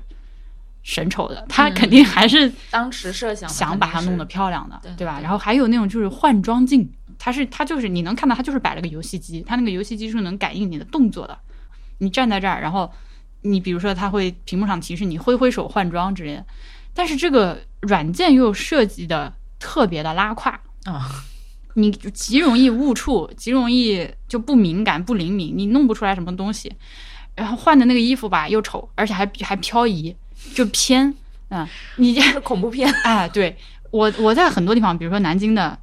[0.84, 5.20] 神丑的，他肯定还是当时设想想把它弄得漂亮的，对吧？
[5.22, 6.92] 然后还有那种就是换装镜。
[7.18, 11.38] 它是它就是你能看到它就是摆了个游戏机，它那个游戏机是能感应你的动作的。
[12.00, 12.92] 你站在这儿，然后
[13.42, 16.46] 你比如说它会屏幕上提示你挥挥手换装之类的。
[16.94, 21.24] 但是这个软件又设计的特别的拉胯啊，
[21.76, 26.74] 你极容易误触，极容易就不敏感不灵敏，你弄不出来什么东西。
[27.36, 30.16] 然后换的那个衣服吧又丑，而且还还漂移，
[30.54, 31.14] 就偏
[31.50, 33.56] 嗯，你这是 恐怖片哎，对
[33.92, 35.80] 我我在很多地方，比如说南京的。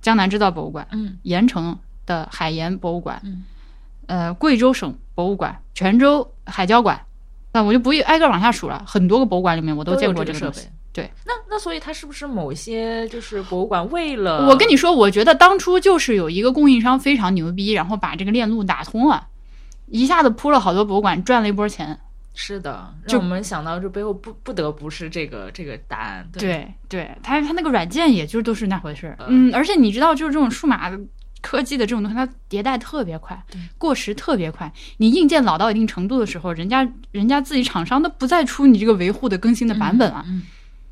[0.00, 3.44] 江南制造博物馆，嗯，盐城的海盐博物馆，嗯，
[4.06, 7.00] 呃，贵州省博物馆，泉州海交馆，
[7.52, 10.62] 那我就不一挨个往下数了，很多个博物馆里面我都见过这个设备。
[10.92, 14.46] 对，那那所以它是不是某些就是博物馆为了？
[14.48, 19.28] 我跟你说，我觉得当初就是有一个供应商非常牛逼，然后把这个链路打通了，
[19.86, 22.00] 一下子铺了好多博物馆，赚了一波钱。
[22.40, 26.24] 是的，让我们想到这背后不不得不是这个这个答案。
[26.32, 29.18] 对，对，它它那个软件也就都是那回事儿。
[29.26, 30.88] 嗯，而且你知道，就是这种数码
[31.42, 33.44] 科技的这种东西，它迭代特别快，
[33.76, 34.72] 过时特别快。
[34.98, 40.24] 你硬件老到一定程度的时候，人家人家自己厂商都不再出你这个维护的更新的版本了，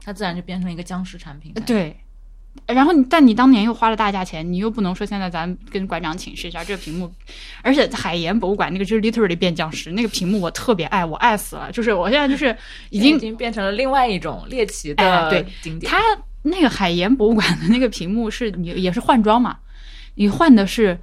[0.05, 1.55] 它自然就变成一个僵尸产品。
[1.65, 1.97] 对。
[2.67, 7.13] 然后你，但你当年又花了大价钱，你又不能说现在咱跟馆长请示一下这个屏幕，
[7.63, 11.71] 而且海盐博物馆那个就是 literally 变僵尸，那个屏幕我特别爱，我爱死了。
[11.71, 12.57] 就是我现在就是
[12.91, 15.91] 已经已经变成了另外一种猎奇的对经典。
[15.91, 15.99] 它
[16.43, 19.59] 那个海盐博物馆的那个屏幕是你也是换装嘛？
[20.15, 20.99] 你换的是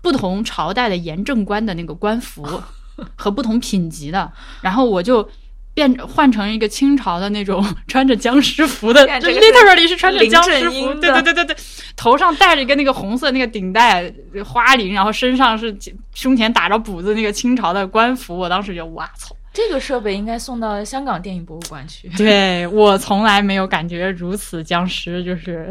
[0.00, 2.44] 不同朝代的盐政官的那个官服
[3.14, 5.28] 和不同品级的，然后我就。
[5.74, 11.56] 变换成一个清朝的那种 穿着僵尸服的，literally 是穿着僵尸服，对对对对对，
[11.96, 14.12] 头上戴着一个那个红色那个顶戴
[14.44, 15.76] 花翎，然后身上是
[16.14, 22.08] 胸前打着补子那个清朝的官服，我当时就哇操，这个设备应该送到香港电影博物馆去。
[22.16, 25.68] 对我从来没有感觉如此僵尸，就是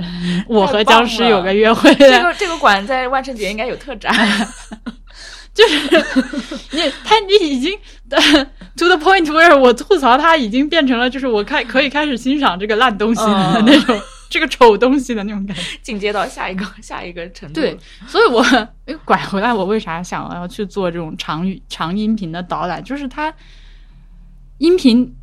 [0.48, 1.94] 我和僵尸有个约会。
[1.96, 4.14] 这个这个馆在万圣节应该有特展。
[5.54, 5.78] 就是
[6.72, 7.72] 你他你已经
[8.76, 17.62] to the point where 我吐槽他已经变成了就是我开可以开始欣赏这个烂东西的那种这个丑东西的那种感觉，进阶到下一个下一个程度。
[17.62, 18.44] 对，所以我
[19.06, 22.84] 拐回来，我为啥想要去做这种长语长音频的导览？
[22.84, 23.32] 就是它
[24.58, 25.16] 音频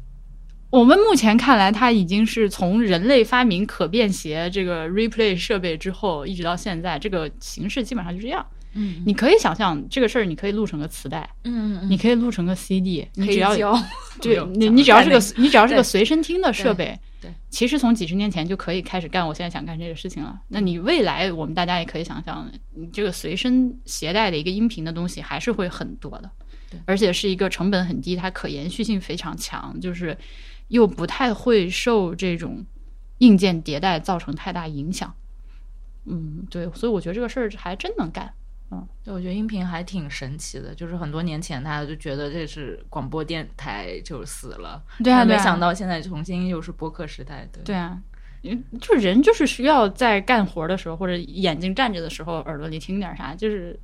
[0.70, 8.46] 我们目前看来，它已经是从人类发明可便携这个 replay 设备之后，一直到现在，这个形式基本上就这样。
[8.72, 13.76] 嗯你可以想象这个事儿，你可以录成个磁带，嗯嗯，你可以录成个 CD，你只要教。
[14.22, 17.34] 对 你，你只要是个你只要是个随身听的设备，对对。
[17.48, 20.40] 其实从几十年前就可以开始干我现在想干这个事情了。
[20.48, 26.30] 那你未来我们大家也可以想象，你这个随身携带的一个音频的东西还是会很多的。
[26.70, 30.16] 对，而且是一个成本很低，它可延续性非常强，就是
[30.68, 32.64] 又不太会受这种
[33.18, 35.12] 硬件迭代造成太大影响。
[36.04, 38.32] 嗯，对，所以我觉得这个事儿还真能干。
[39.04, 48.00] 对，我觉得音频还挺神奇的，就是很多年前大家就觉得这是广播电台就死了，对啊，没想到现在重新又是播客时代，对对啊，
[48.42, 53.78] 嗯就人就是需要在干活的时候或者眼睛站着的时候，耳朵里听点啥，就是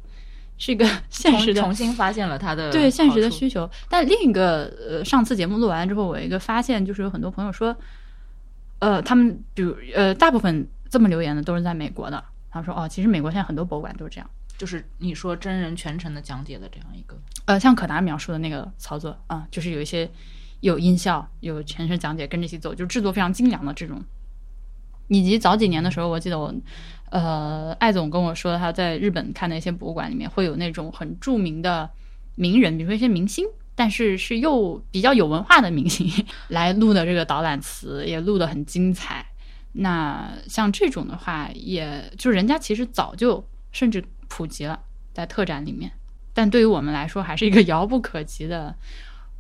[0.57, 3.69] 是一个现实的重 新发现了他的对现实的需求。
[3.91, 7.77] 但另一个呃，上次节目录完之后，我一个发现，就是有很多朋友说，
[8.79, 12.23] 呃，他们比如呃，大部分这么留言的都是在美国的。
[12.51, 14.31] 他说哦，其实美国现在很多博物馆都是这样。
[14.59, 20.11] 就是你说真人全程的讲解的这样一个，呃，像可达描述的那个操作啊，就是有一些
[20.61, 24.03] 有音效、有全程讲解跟着一起走，就制作非常精良的这种。
[25.09, 26.53] 以及早几年的时候，我记得我，
[27.11, 31.89] 呃，艾总跟我说，他在日本看的一些博物馆里面会有那种很著名的
[32.35, 33.47] 名人，比如说一些明星，
[33.77, 36.11] 但是是又比较有文化的明星
[36.49, 39.25] 来录的这个导览词，也录得很精彩。
[39.75, 44.81] 那像这种的话，也就人家其实早就甚至普及了，
[45.13, 45.93] 在特展里面。
[46.35, 48.75] 但对于我们来说，还是一个 遥不可及的。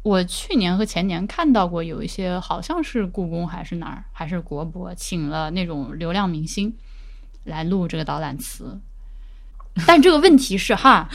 [0.02, 6.72] 我去年和前年看到过有一些，好像是故宫还是哪儿，还是国博，请了那种流量明星
[7.44, 8.80] 来录这个导览词。
[9.86, 11.10] 但这个问题是哈，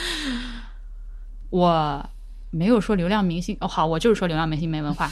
[1.50, 2.10] 我
[2.50, 5.10] 没有说流量明星哦，好，我就是说流量明星没文化。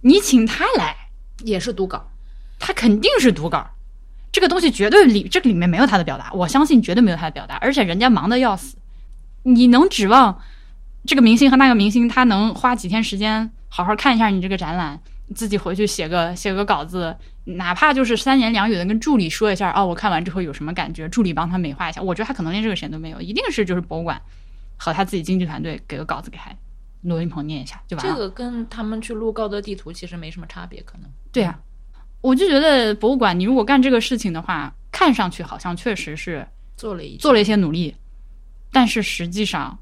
[0.00, 0.96] 你请他来，
[1.44, 2.10] 也是读稿，
[2.58, 3.70] 他肯定是读稿，
[4.34, 8.76] 这个东西绝对里这个里面没有他的表达，我相信绝对没有他的表达，而且人家忙的要死，
[9.44, 10.40] 你能指望
[11.06, 15.00] 这个明星和那个明星他能花几天时间好好看一下你这个展览，
[15.36, 24.20] 自己回去写个写个稿子，哪怕就是三言两语的跟助理说一下，哦，我看完之后有什么感觉，助理帮他美化一下，我觉得他可能连这个时间都没有，一定是就是博物馆
[24.76, 26.50] 和他自己经纪团队给个稿子给他
[27.02, 28.12] 罗云鹏念一下就完了。
[28.12, 31.08] 这个跟他们去录高德地图其实没什么差别，可能。
[31.30, 31.56] 对啊，
[32.24, 37.94] 我就觉得博物馆，你如果干这个事情的话，看上去好像确实是做了一做了一些努力，
[38.72, 39.78] 但是实际上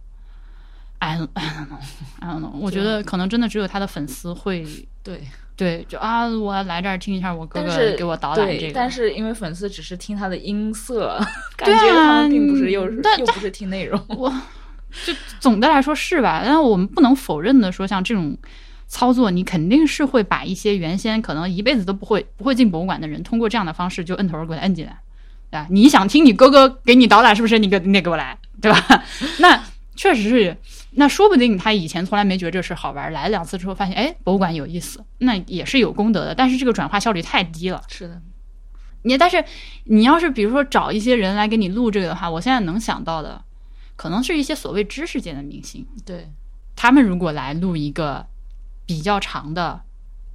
[0.99, 1.76] ，I don't know
[2.18, 4.66] I don't know，我觉得可能真的只有他的粉丝会
[5.05, 5.20] 对，
[5.55, 11.16] 对，就啊，我来这儿听一下我哥哥给我导览这，个，但是因为粉丝只是听他的音色，
[11.57, 14.28] 感对啊觉他们并不是又是但又不是听内容，我
[15.07, 16.43] 就总的来说是吧？
[16.45, 18.36] 但我们不能否认的说，像这种
[18.93, 24.99] 操作，你肯定是会把一些原先可能一辈子都不会不会进博物馆的人，通过这样的方式就摁头儿给他摁进来，
[25.51, 25.66] 对吧？
[25.70, 27.59] 你想听你哥哥给你导览，是不是？
[27.59, 29.03] 你给你得给我来，对吧？
[29.40, 29.64] 那
[29.97, 30.55] 确实是，
[30.90, 36.34] 那说不定他以前从来没觉得这事好玩，来了两次之后发现，哎，博物馆有意思，那也是有功德的。
[36.34, 37.82] 但是这个转化效率太低了。
[37.88, 38.20] 是的，
[39.05, 39.43] 你但是
[39.84, 43.43] 你要是比如说找一些人来给你录这个的话，我现在能想到的，
[43.97, 46.30] 可能是一些所谓知识界的明星，对，
[46.76, 48.26] 他们如果来录一个
[48.93, 49.80] 比较长的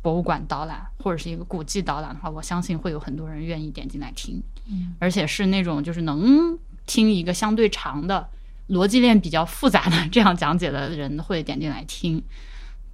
[0.01, 8.27] 博物馆导览或者是一个古迹导览的话，我相信会有很多人愿意点进来听，嗯，而且是那种就是能听一个相对长的
[8.69, 12.23] 逻辑链比较复杂的这样讲解的人会点进来听，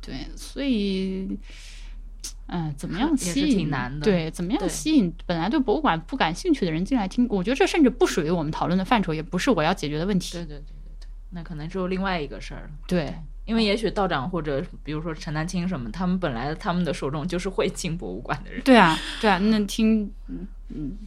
[0.02, 1.40] 对，所以。
[2.48, 3.58] 嗯，怎么样也是吸引？
[3.58, 7.26] 挺难的对，怎么样吸引本来对博物馆不感兴趣的人进来听？
[7.30, 10.34] 我觉得这甚至不属于我们讨论的范畴，也不是我要解决的问题。
[10.34, 12.70] 对对对对对，那可能就另外一个事儿了。
[12.86, 13.16] 对，
[13.46, 20.12] 因为也许道长或者比如说陈丹青什么，他们本来他们的受众就是会进博物馆的人，对啊，对啊，那听
[20.70, 20.98] 嗯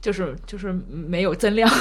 [0.00, 1.70] 就是就是没有增量。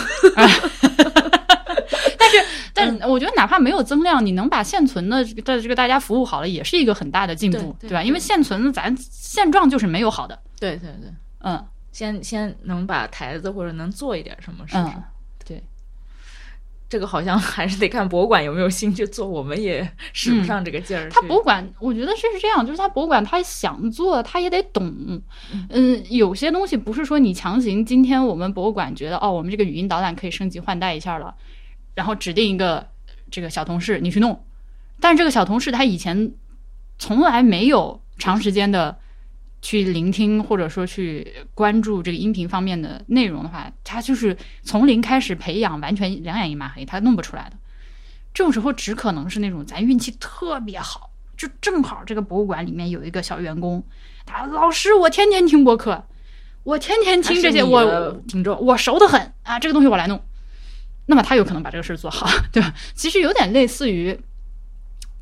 [2.17, 2.37] 但是
[2.73, 7.77] 但我觉得哪怕没有增量，你能把现存的这个的这个大家服务好了，也是一个很大的进步，吧？
[7.81, 14.87] 对吧因为现存的咱现状就是没有好的，对对对，嗯先先能把台子或者能做一点什么，是不是？
[14.87, 15.03] 嗯，对，
[16.93, 21.15] 这个好像还是得看博物馆有没有心去做，我们也使不上这个劲儿去。
[21.15, 25.19] 他博物馆，我觉得是是这样，就是他博物馆他想做，他也得懂，
[25.71, 31.33] 嗯，有些东西不是说你强行，今天我们博物馆觉得哦，我们这个语音导览可以升级换代一下了，
[31.95, 32.87] 然后指定一个
[33.31, 34.45] 这个小同事你去弄，
[34.99, 36.31] 但是这个小同事他以前
[36.99, 38.95] 从来没有长时间的
[39.63, 47.55] 去聆听或者说去关注这个音频方面的内容的话，他就是从零开始培养，完全两眼一抹黑，他弄不出来的。
[48.33, 53.81] 这种时候只可能是那种咱运气特别好，就正好这个博物馆里面有一个小员工，
[54.25, 56.03] 他老师，我天天听播客，
[56.63, 60.21] 我天天听这些，我的听众，我熟得很啊，这个东西我来弄。
[61.05, 62.73] 那么他有可能把这个事儿做好，对吧？
[62.93, 64.19] 其实有点类似于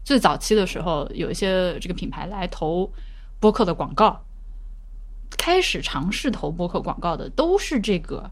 [0.04, 2.92] 最早期的时候，有一些这个品牌来投
[3.40, 4.24] 播客的广告，
[5.38, 8.30] 开始尝试投播客广告的都是这个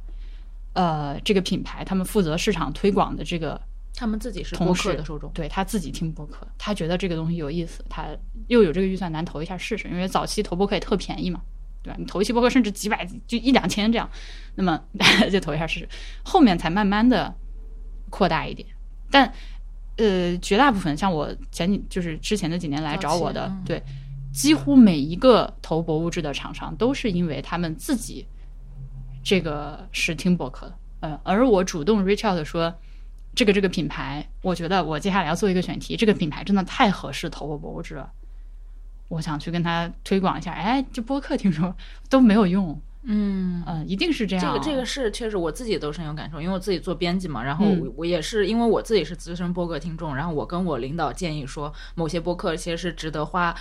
[0.74, 3.60] 呃这个品牌，他们负责市场推广的这个
[3.96, 8.08] 他们自己是播同事客的受众，对他自己听播客，他觉得这个东西有意思，他
[8.48, 9.88] 又有这个预算，咱投一下试试。
[9.88, 11.42] 因为早期投播客也特便宜嘛，
[11.84, 11.96] 对吧？
[12.00, 14.10] 你投一期播客甚至几百，就一两千这样，
[14.56, 14.80] 那么
[15.32, 15.90] 就投一下试试。
[16.24, 17.34] 后面才慢慢的
[18.10, 18.68] 扩大一点，
[19.12, 19.34] 但
[19.98, 23.84] 呃，绝大部分像我前几就是之前的几年来找我的，对，
[24.40, 28.26] 几乎每一个投博物志的厂商都是因为他们自己
[29.22, 32.74] 这个是听博客的，呃，而我主动 reach out 说。
[33.36, 38.12] 这个这个品牌，我觉得我接下来要做一个选题，这个品牌真的太合适投我博物志了，
[39.08, 40.52] 我想去跟他推广一下。
[40.52, 41.74] 哎，这播客听说
[42.10, 43.64] 都没有用，嗯。
[43.68, 44.44] 嗯、一定是这样。
[44.44, 47.66] 这个这个是确实我自己都深有感受，因为我自己做编辑嘛，然后
[47.96, 53.56] 我也是因为我自己是资深播客听众，然后我跟我领导建议说，某些播客其实是值得花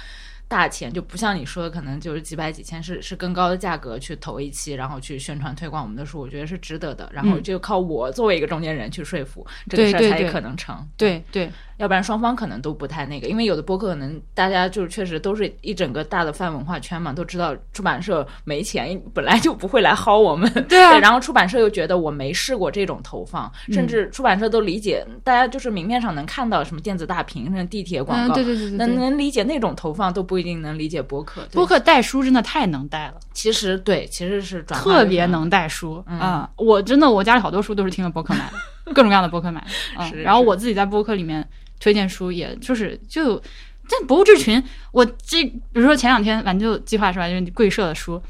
[0.49, 7.09] 大钱，就不像你说的可能就是几百几千，是是更高的价格去投一期，然后去宣传推广我们的书，我觉得是值得的。
[7.13, 10.77] 然后嗯就靠我作为一个中间人去说服这个事儿才可能成。
[10.97, 20.51] 对对要不然双方可能都不太那个，因为有的播客可能大家就是确实都是一整个大的泛文化圈嘛，都知道出版社没钱，本来就不会来薅我们。
[20.69, 28.99] 对啊然后出版社又觉得我没试过这种投放，甚至出版社都理解，大家就是明面上能看到什么电子大屏、那地铁广嗯，告，对对对对能。
[28.99, 31.43] 能理解那种投放，都不一定能理解播客。
[31.51, 38.59] 对播客带书真的太能带了，其实对，其实是转特别能带书嗯啊、我真的，我家里好多书都是听了播客买的，
[38.95, 39.67] 各种各样的播客买的。
[39.99, 41.47] 嗯，是然后我自己在播客里面
[41.81, 44.63] 推荐书，也就是就在博物志群，
[44.93, 48.23] 我这比如说前两天反正就计划是吧就是贵社的书，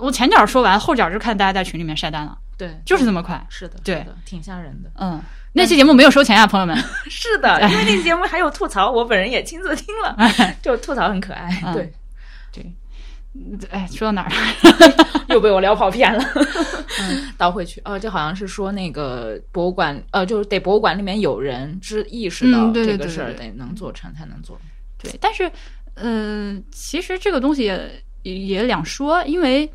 [0.00, 3.44] 我前脚说完，后脚就看大家在群里面晒单了，对，就是这么快。
[3.48, 4.90] 是的，对，挺吓人的。
[4.96, 5.20] 嗯，
[5.52, 6.76] 那期节目没有收钱啊、朋友们。
[7.10, 10.16] 是的，因为那期节目还有吐槽，我本人也亲自听了，
[10.62, 11.62] 就吐槽很可爱。
[11.66, 11.92] 嗯对，
[12.52, 15.24] 对，哎，说到哪儿了？
[15.28, 16.24] 又被我聊跑偏了。
[17.36, 24.58] 倒回去，哦，这好像是说那个博物馆，呃，就是得博物馆里面有人知意识到这个事儿，得能做成才能做。
[24.98, 25.50] 对，但是，
[25.94, 29.70] 呃，其实这个东西也也也两说，因为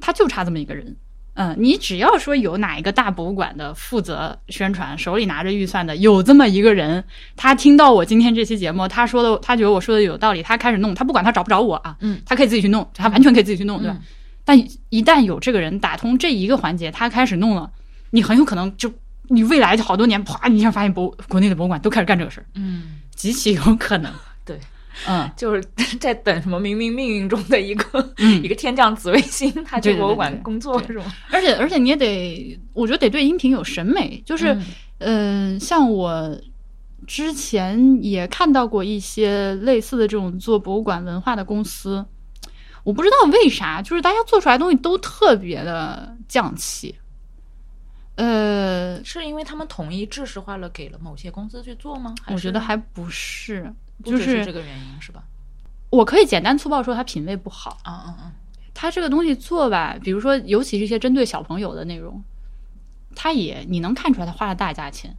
[0.00, 0.96] 他就差这么一个人。
[1.34, 7.02] 嗯，你只要说有哪一个大博物馆的负责宣传，手里拿着预算的，有这么一个人，
[7.36, 13.96] 他听到我今天这期节目，他说的，他觉得我说的有道理，他开始弄，他不管他找不着我啊，嗯，他可以自己去弄，他完全可以自己去弄，对吧？
[13.98, 14.04] 嗯。
[14.44, 14.58] 但
[14.88, 17.70] 一旦有这个人打通这一个环节，他开始弄了，
[18.10, 18.92] 你很有可能就
[19.28, 24.12] 你未来好多年，啪，你一下发现博国内的博物馆都开始干这个事儿，嗯，极其有可能。
[24.44, 24.58] 对，
[25.08, 25.62] 嗯， 就是
[26.00, 31.12] 在等什么冥冥命运中的一个、嗯 一个天降紫微星，他去博物馆工作对是吗？
[31.30, 34.64] 而且而且你也得，我觉得得对音频有审美，就是，嗯
[34.98, 36.38] 嗯、像我
[37.06, 42.04] 之前也看到过一些类似的这种做博物馆文化的公司，
[42.84, 46.94] 我不知道为啥，就是大家做出来的东西都特别的匠气，
[48.16, 52.14] 呃，是因为他们统一制式化了，给了某些公司去做吗？
[52.28, 55.22] 我觉得还不是，不就是这个原因是吧？
[55.90, 57.78] 我可以简单粗暴说他品味不好。
[57.82, 58.32] 啊啊啊！
[58.72, 62.22] 他这个东西做吧，比如说，尤其是一些针对小朋友的内容，
[63.14, 65.14] 他也你能看出来他花了大价钱，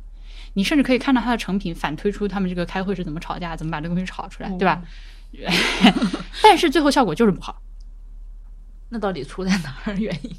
[0.54, 4.82] 你甚至可以看到他的成品，反推出他们这个开会是怎么吵架，怎么把这个东西吵出来，对吧？
[6.42, 7.62] 但是最后效果就是不好。
[8.90, 9.94] 那到底出在哪儿？
[9.96, 10.36] 原因？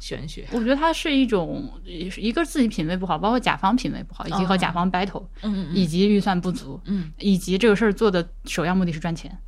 [0.00, 0.46] 玄学。
[0.52, 9.38] 我觉得它是一种一个自己品味不好，包括甲方品味不好，以及和甲方 battle，、嗯嗯以及预算不足，嗯，以及这个事儿做的首要目的是赚钱，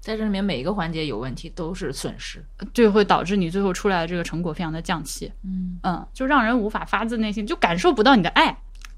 [0.00, 2.44] 在这里面每一个环节有问题都是损失。
[2.72, 5.32] 这会导致你最后出来的这个成果非常的降气。
[5.44, 8.56] 嗯嗯，就让人无法发自内心，就感受不到你的爱。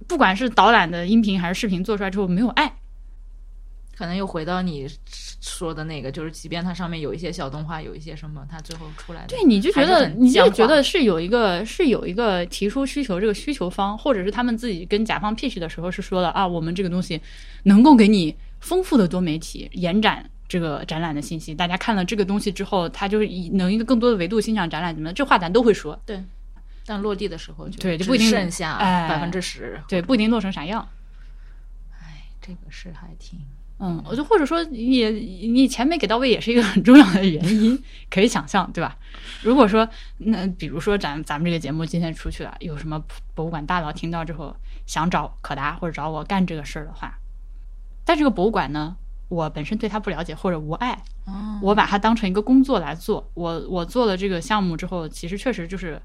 [0.09, 2.73] 不管是导览的音频还是视频做出来之后没有爱，
[4.01, 4.89] 可能又回到你
[5.43, 17.21] 说的那个，就是即便它上面有一些小动画，有一些什么，它最后出来的，对，你就觉得你就觉得是有一个是有一个提出需求这个需求方，或者是他们自己跟甲方 pitch 的时候是说了啊，我们这个东西
[17.65, 20.31] 能够给你丰富的多媒体延展。
[20.49, 25.13] 这个展览的信息，大家看了这个东西之后，他就是以能一个更多的维度欣赏展览怎么？
[25.13, 26.21] 这话咱都会说，对，
[26.85, 29.81] 但落地的时候就对就不一定剩下哎百分之十。
[29.87, 30.89] 对，不一定落成啥样。
[31.93, 33.39] 哎，这个是还挺
[33.83, 38.95] 嗯，我就或者说也你钱没给到位，也是一个很重要的原因，可以想象，对吧？
[39.43, 43.03] 如果说那比如说咱咱们这个节目今天出去了，有什么
[43.35, 44.55] 博物馆大佬听到之后
[44.85, 47.15] 想找可达或者找我干这个事儿的话，
[48.05, 48.97] 但这个博物馆呢，
[49.29, 53.31] 我本身对他不了解或者无爱，哦我把它当成一个工作来做。
[53.33, 56.01] 我我做了这个项目之后，其实确实就是，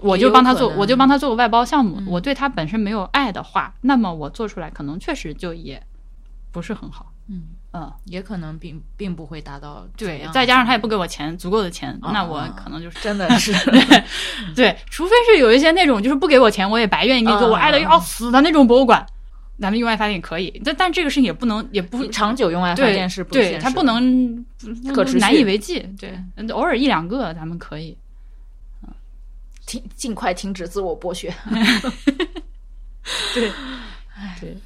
[0.00, 1.96] 我就帮他做我就帮他做个外包项目。
[1.98, 5.82] 嗯我对他本身没有爱的话，那么我做出来可能确实就也
[6.54, 7.12] 不是很好。
[7.28, 7.42] 嗯。
[7.76, 13.52] 嗯，也可能并并不会达到对，再加上他也不给我钱，足够的钱，啊那我可能就是真的是。
[14.54, 19.04] 对，除非是有一些那种就是不给我钱，我也白愿意给你做，啊我爱的要死的那种博物馆，
[19.58, 23.58] 咱们用爱发电可以，但但这个事情也不能也不长久用爱发电是不对，的。
[23.58, 24.46] 它不能
[24.94, 25.18] 可持续。
[25.18, 26.16] 难以为继，对，
[26.52, 27.98] 偶尔一两个咱们可以，
[29.66, 31.34] 停尽快停止自我剥削。
[33.34, 33.50] 对，
[34.40, 34.56] 对，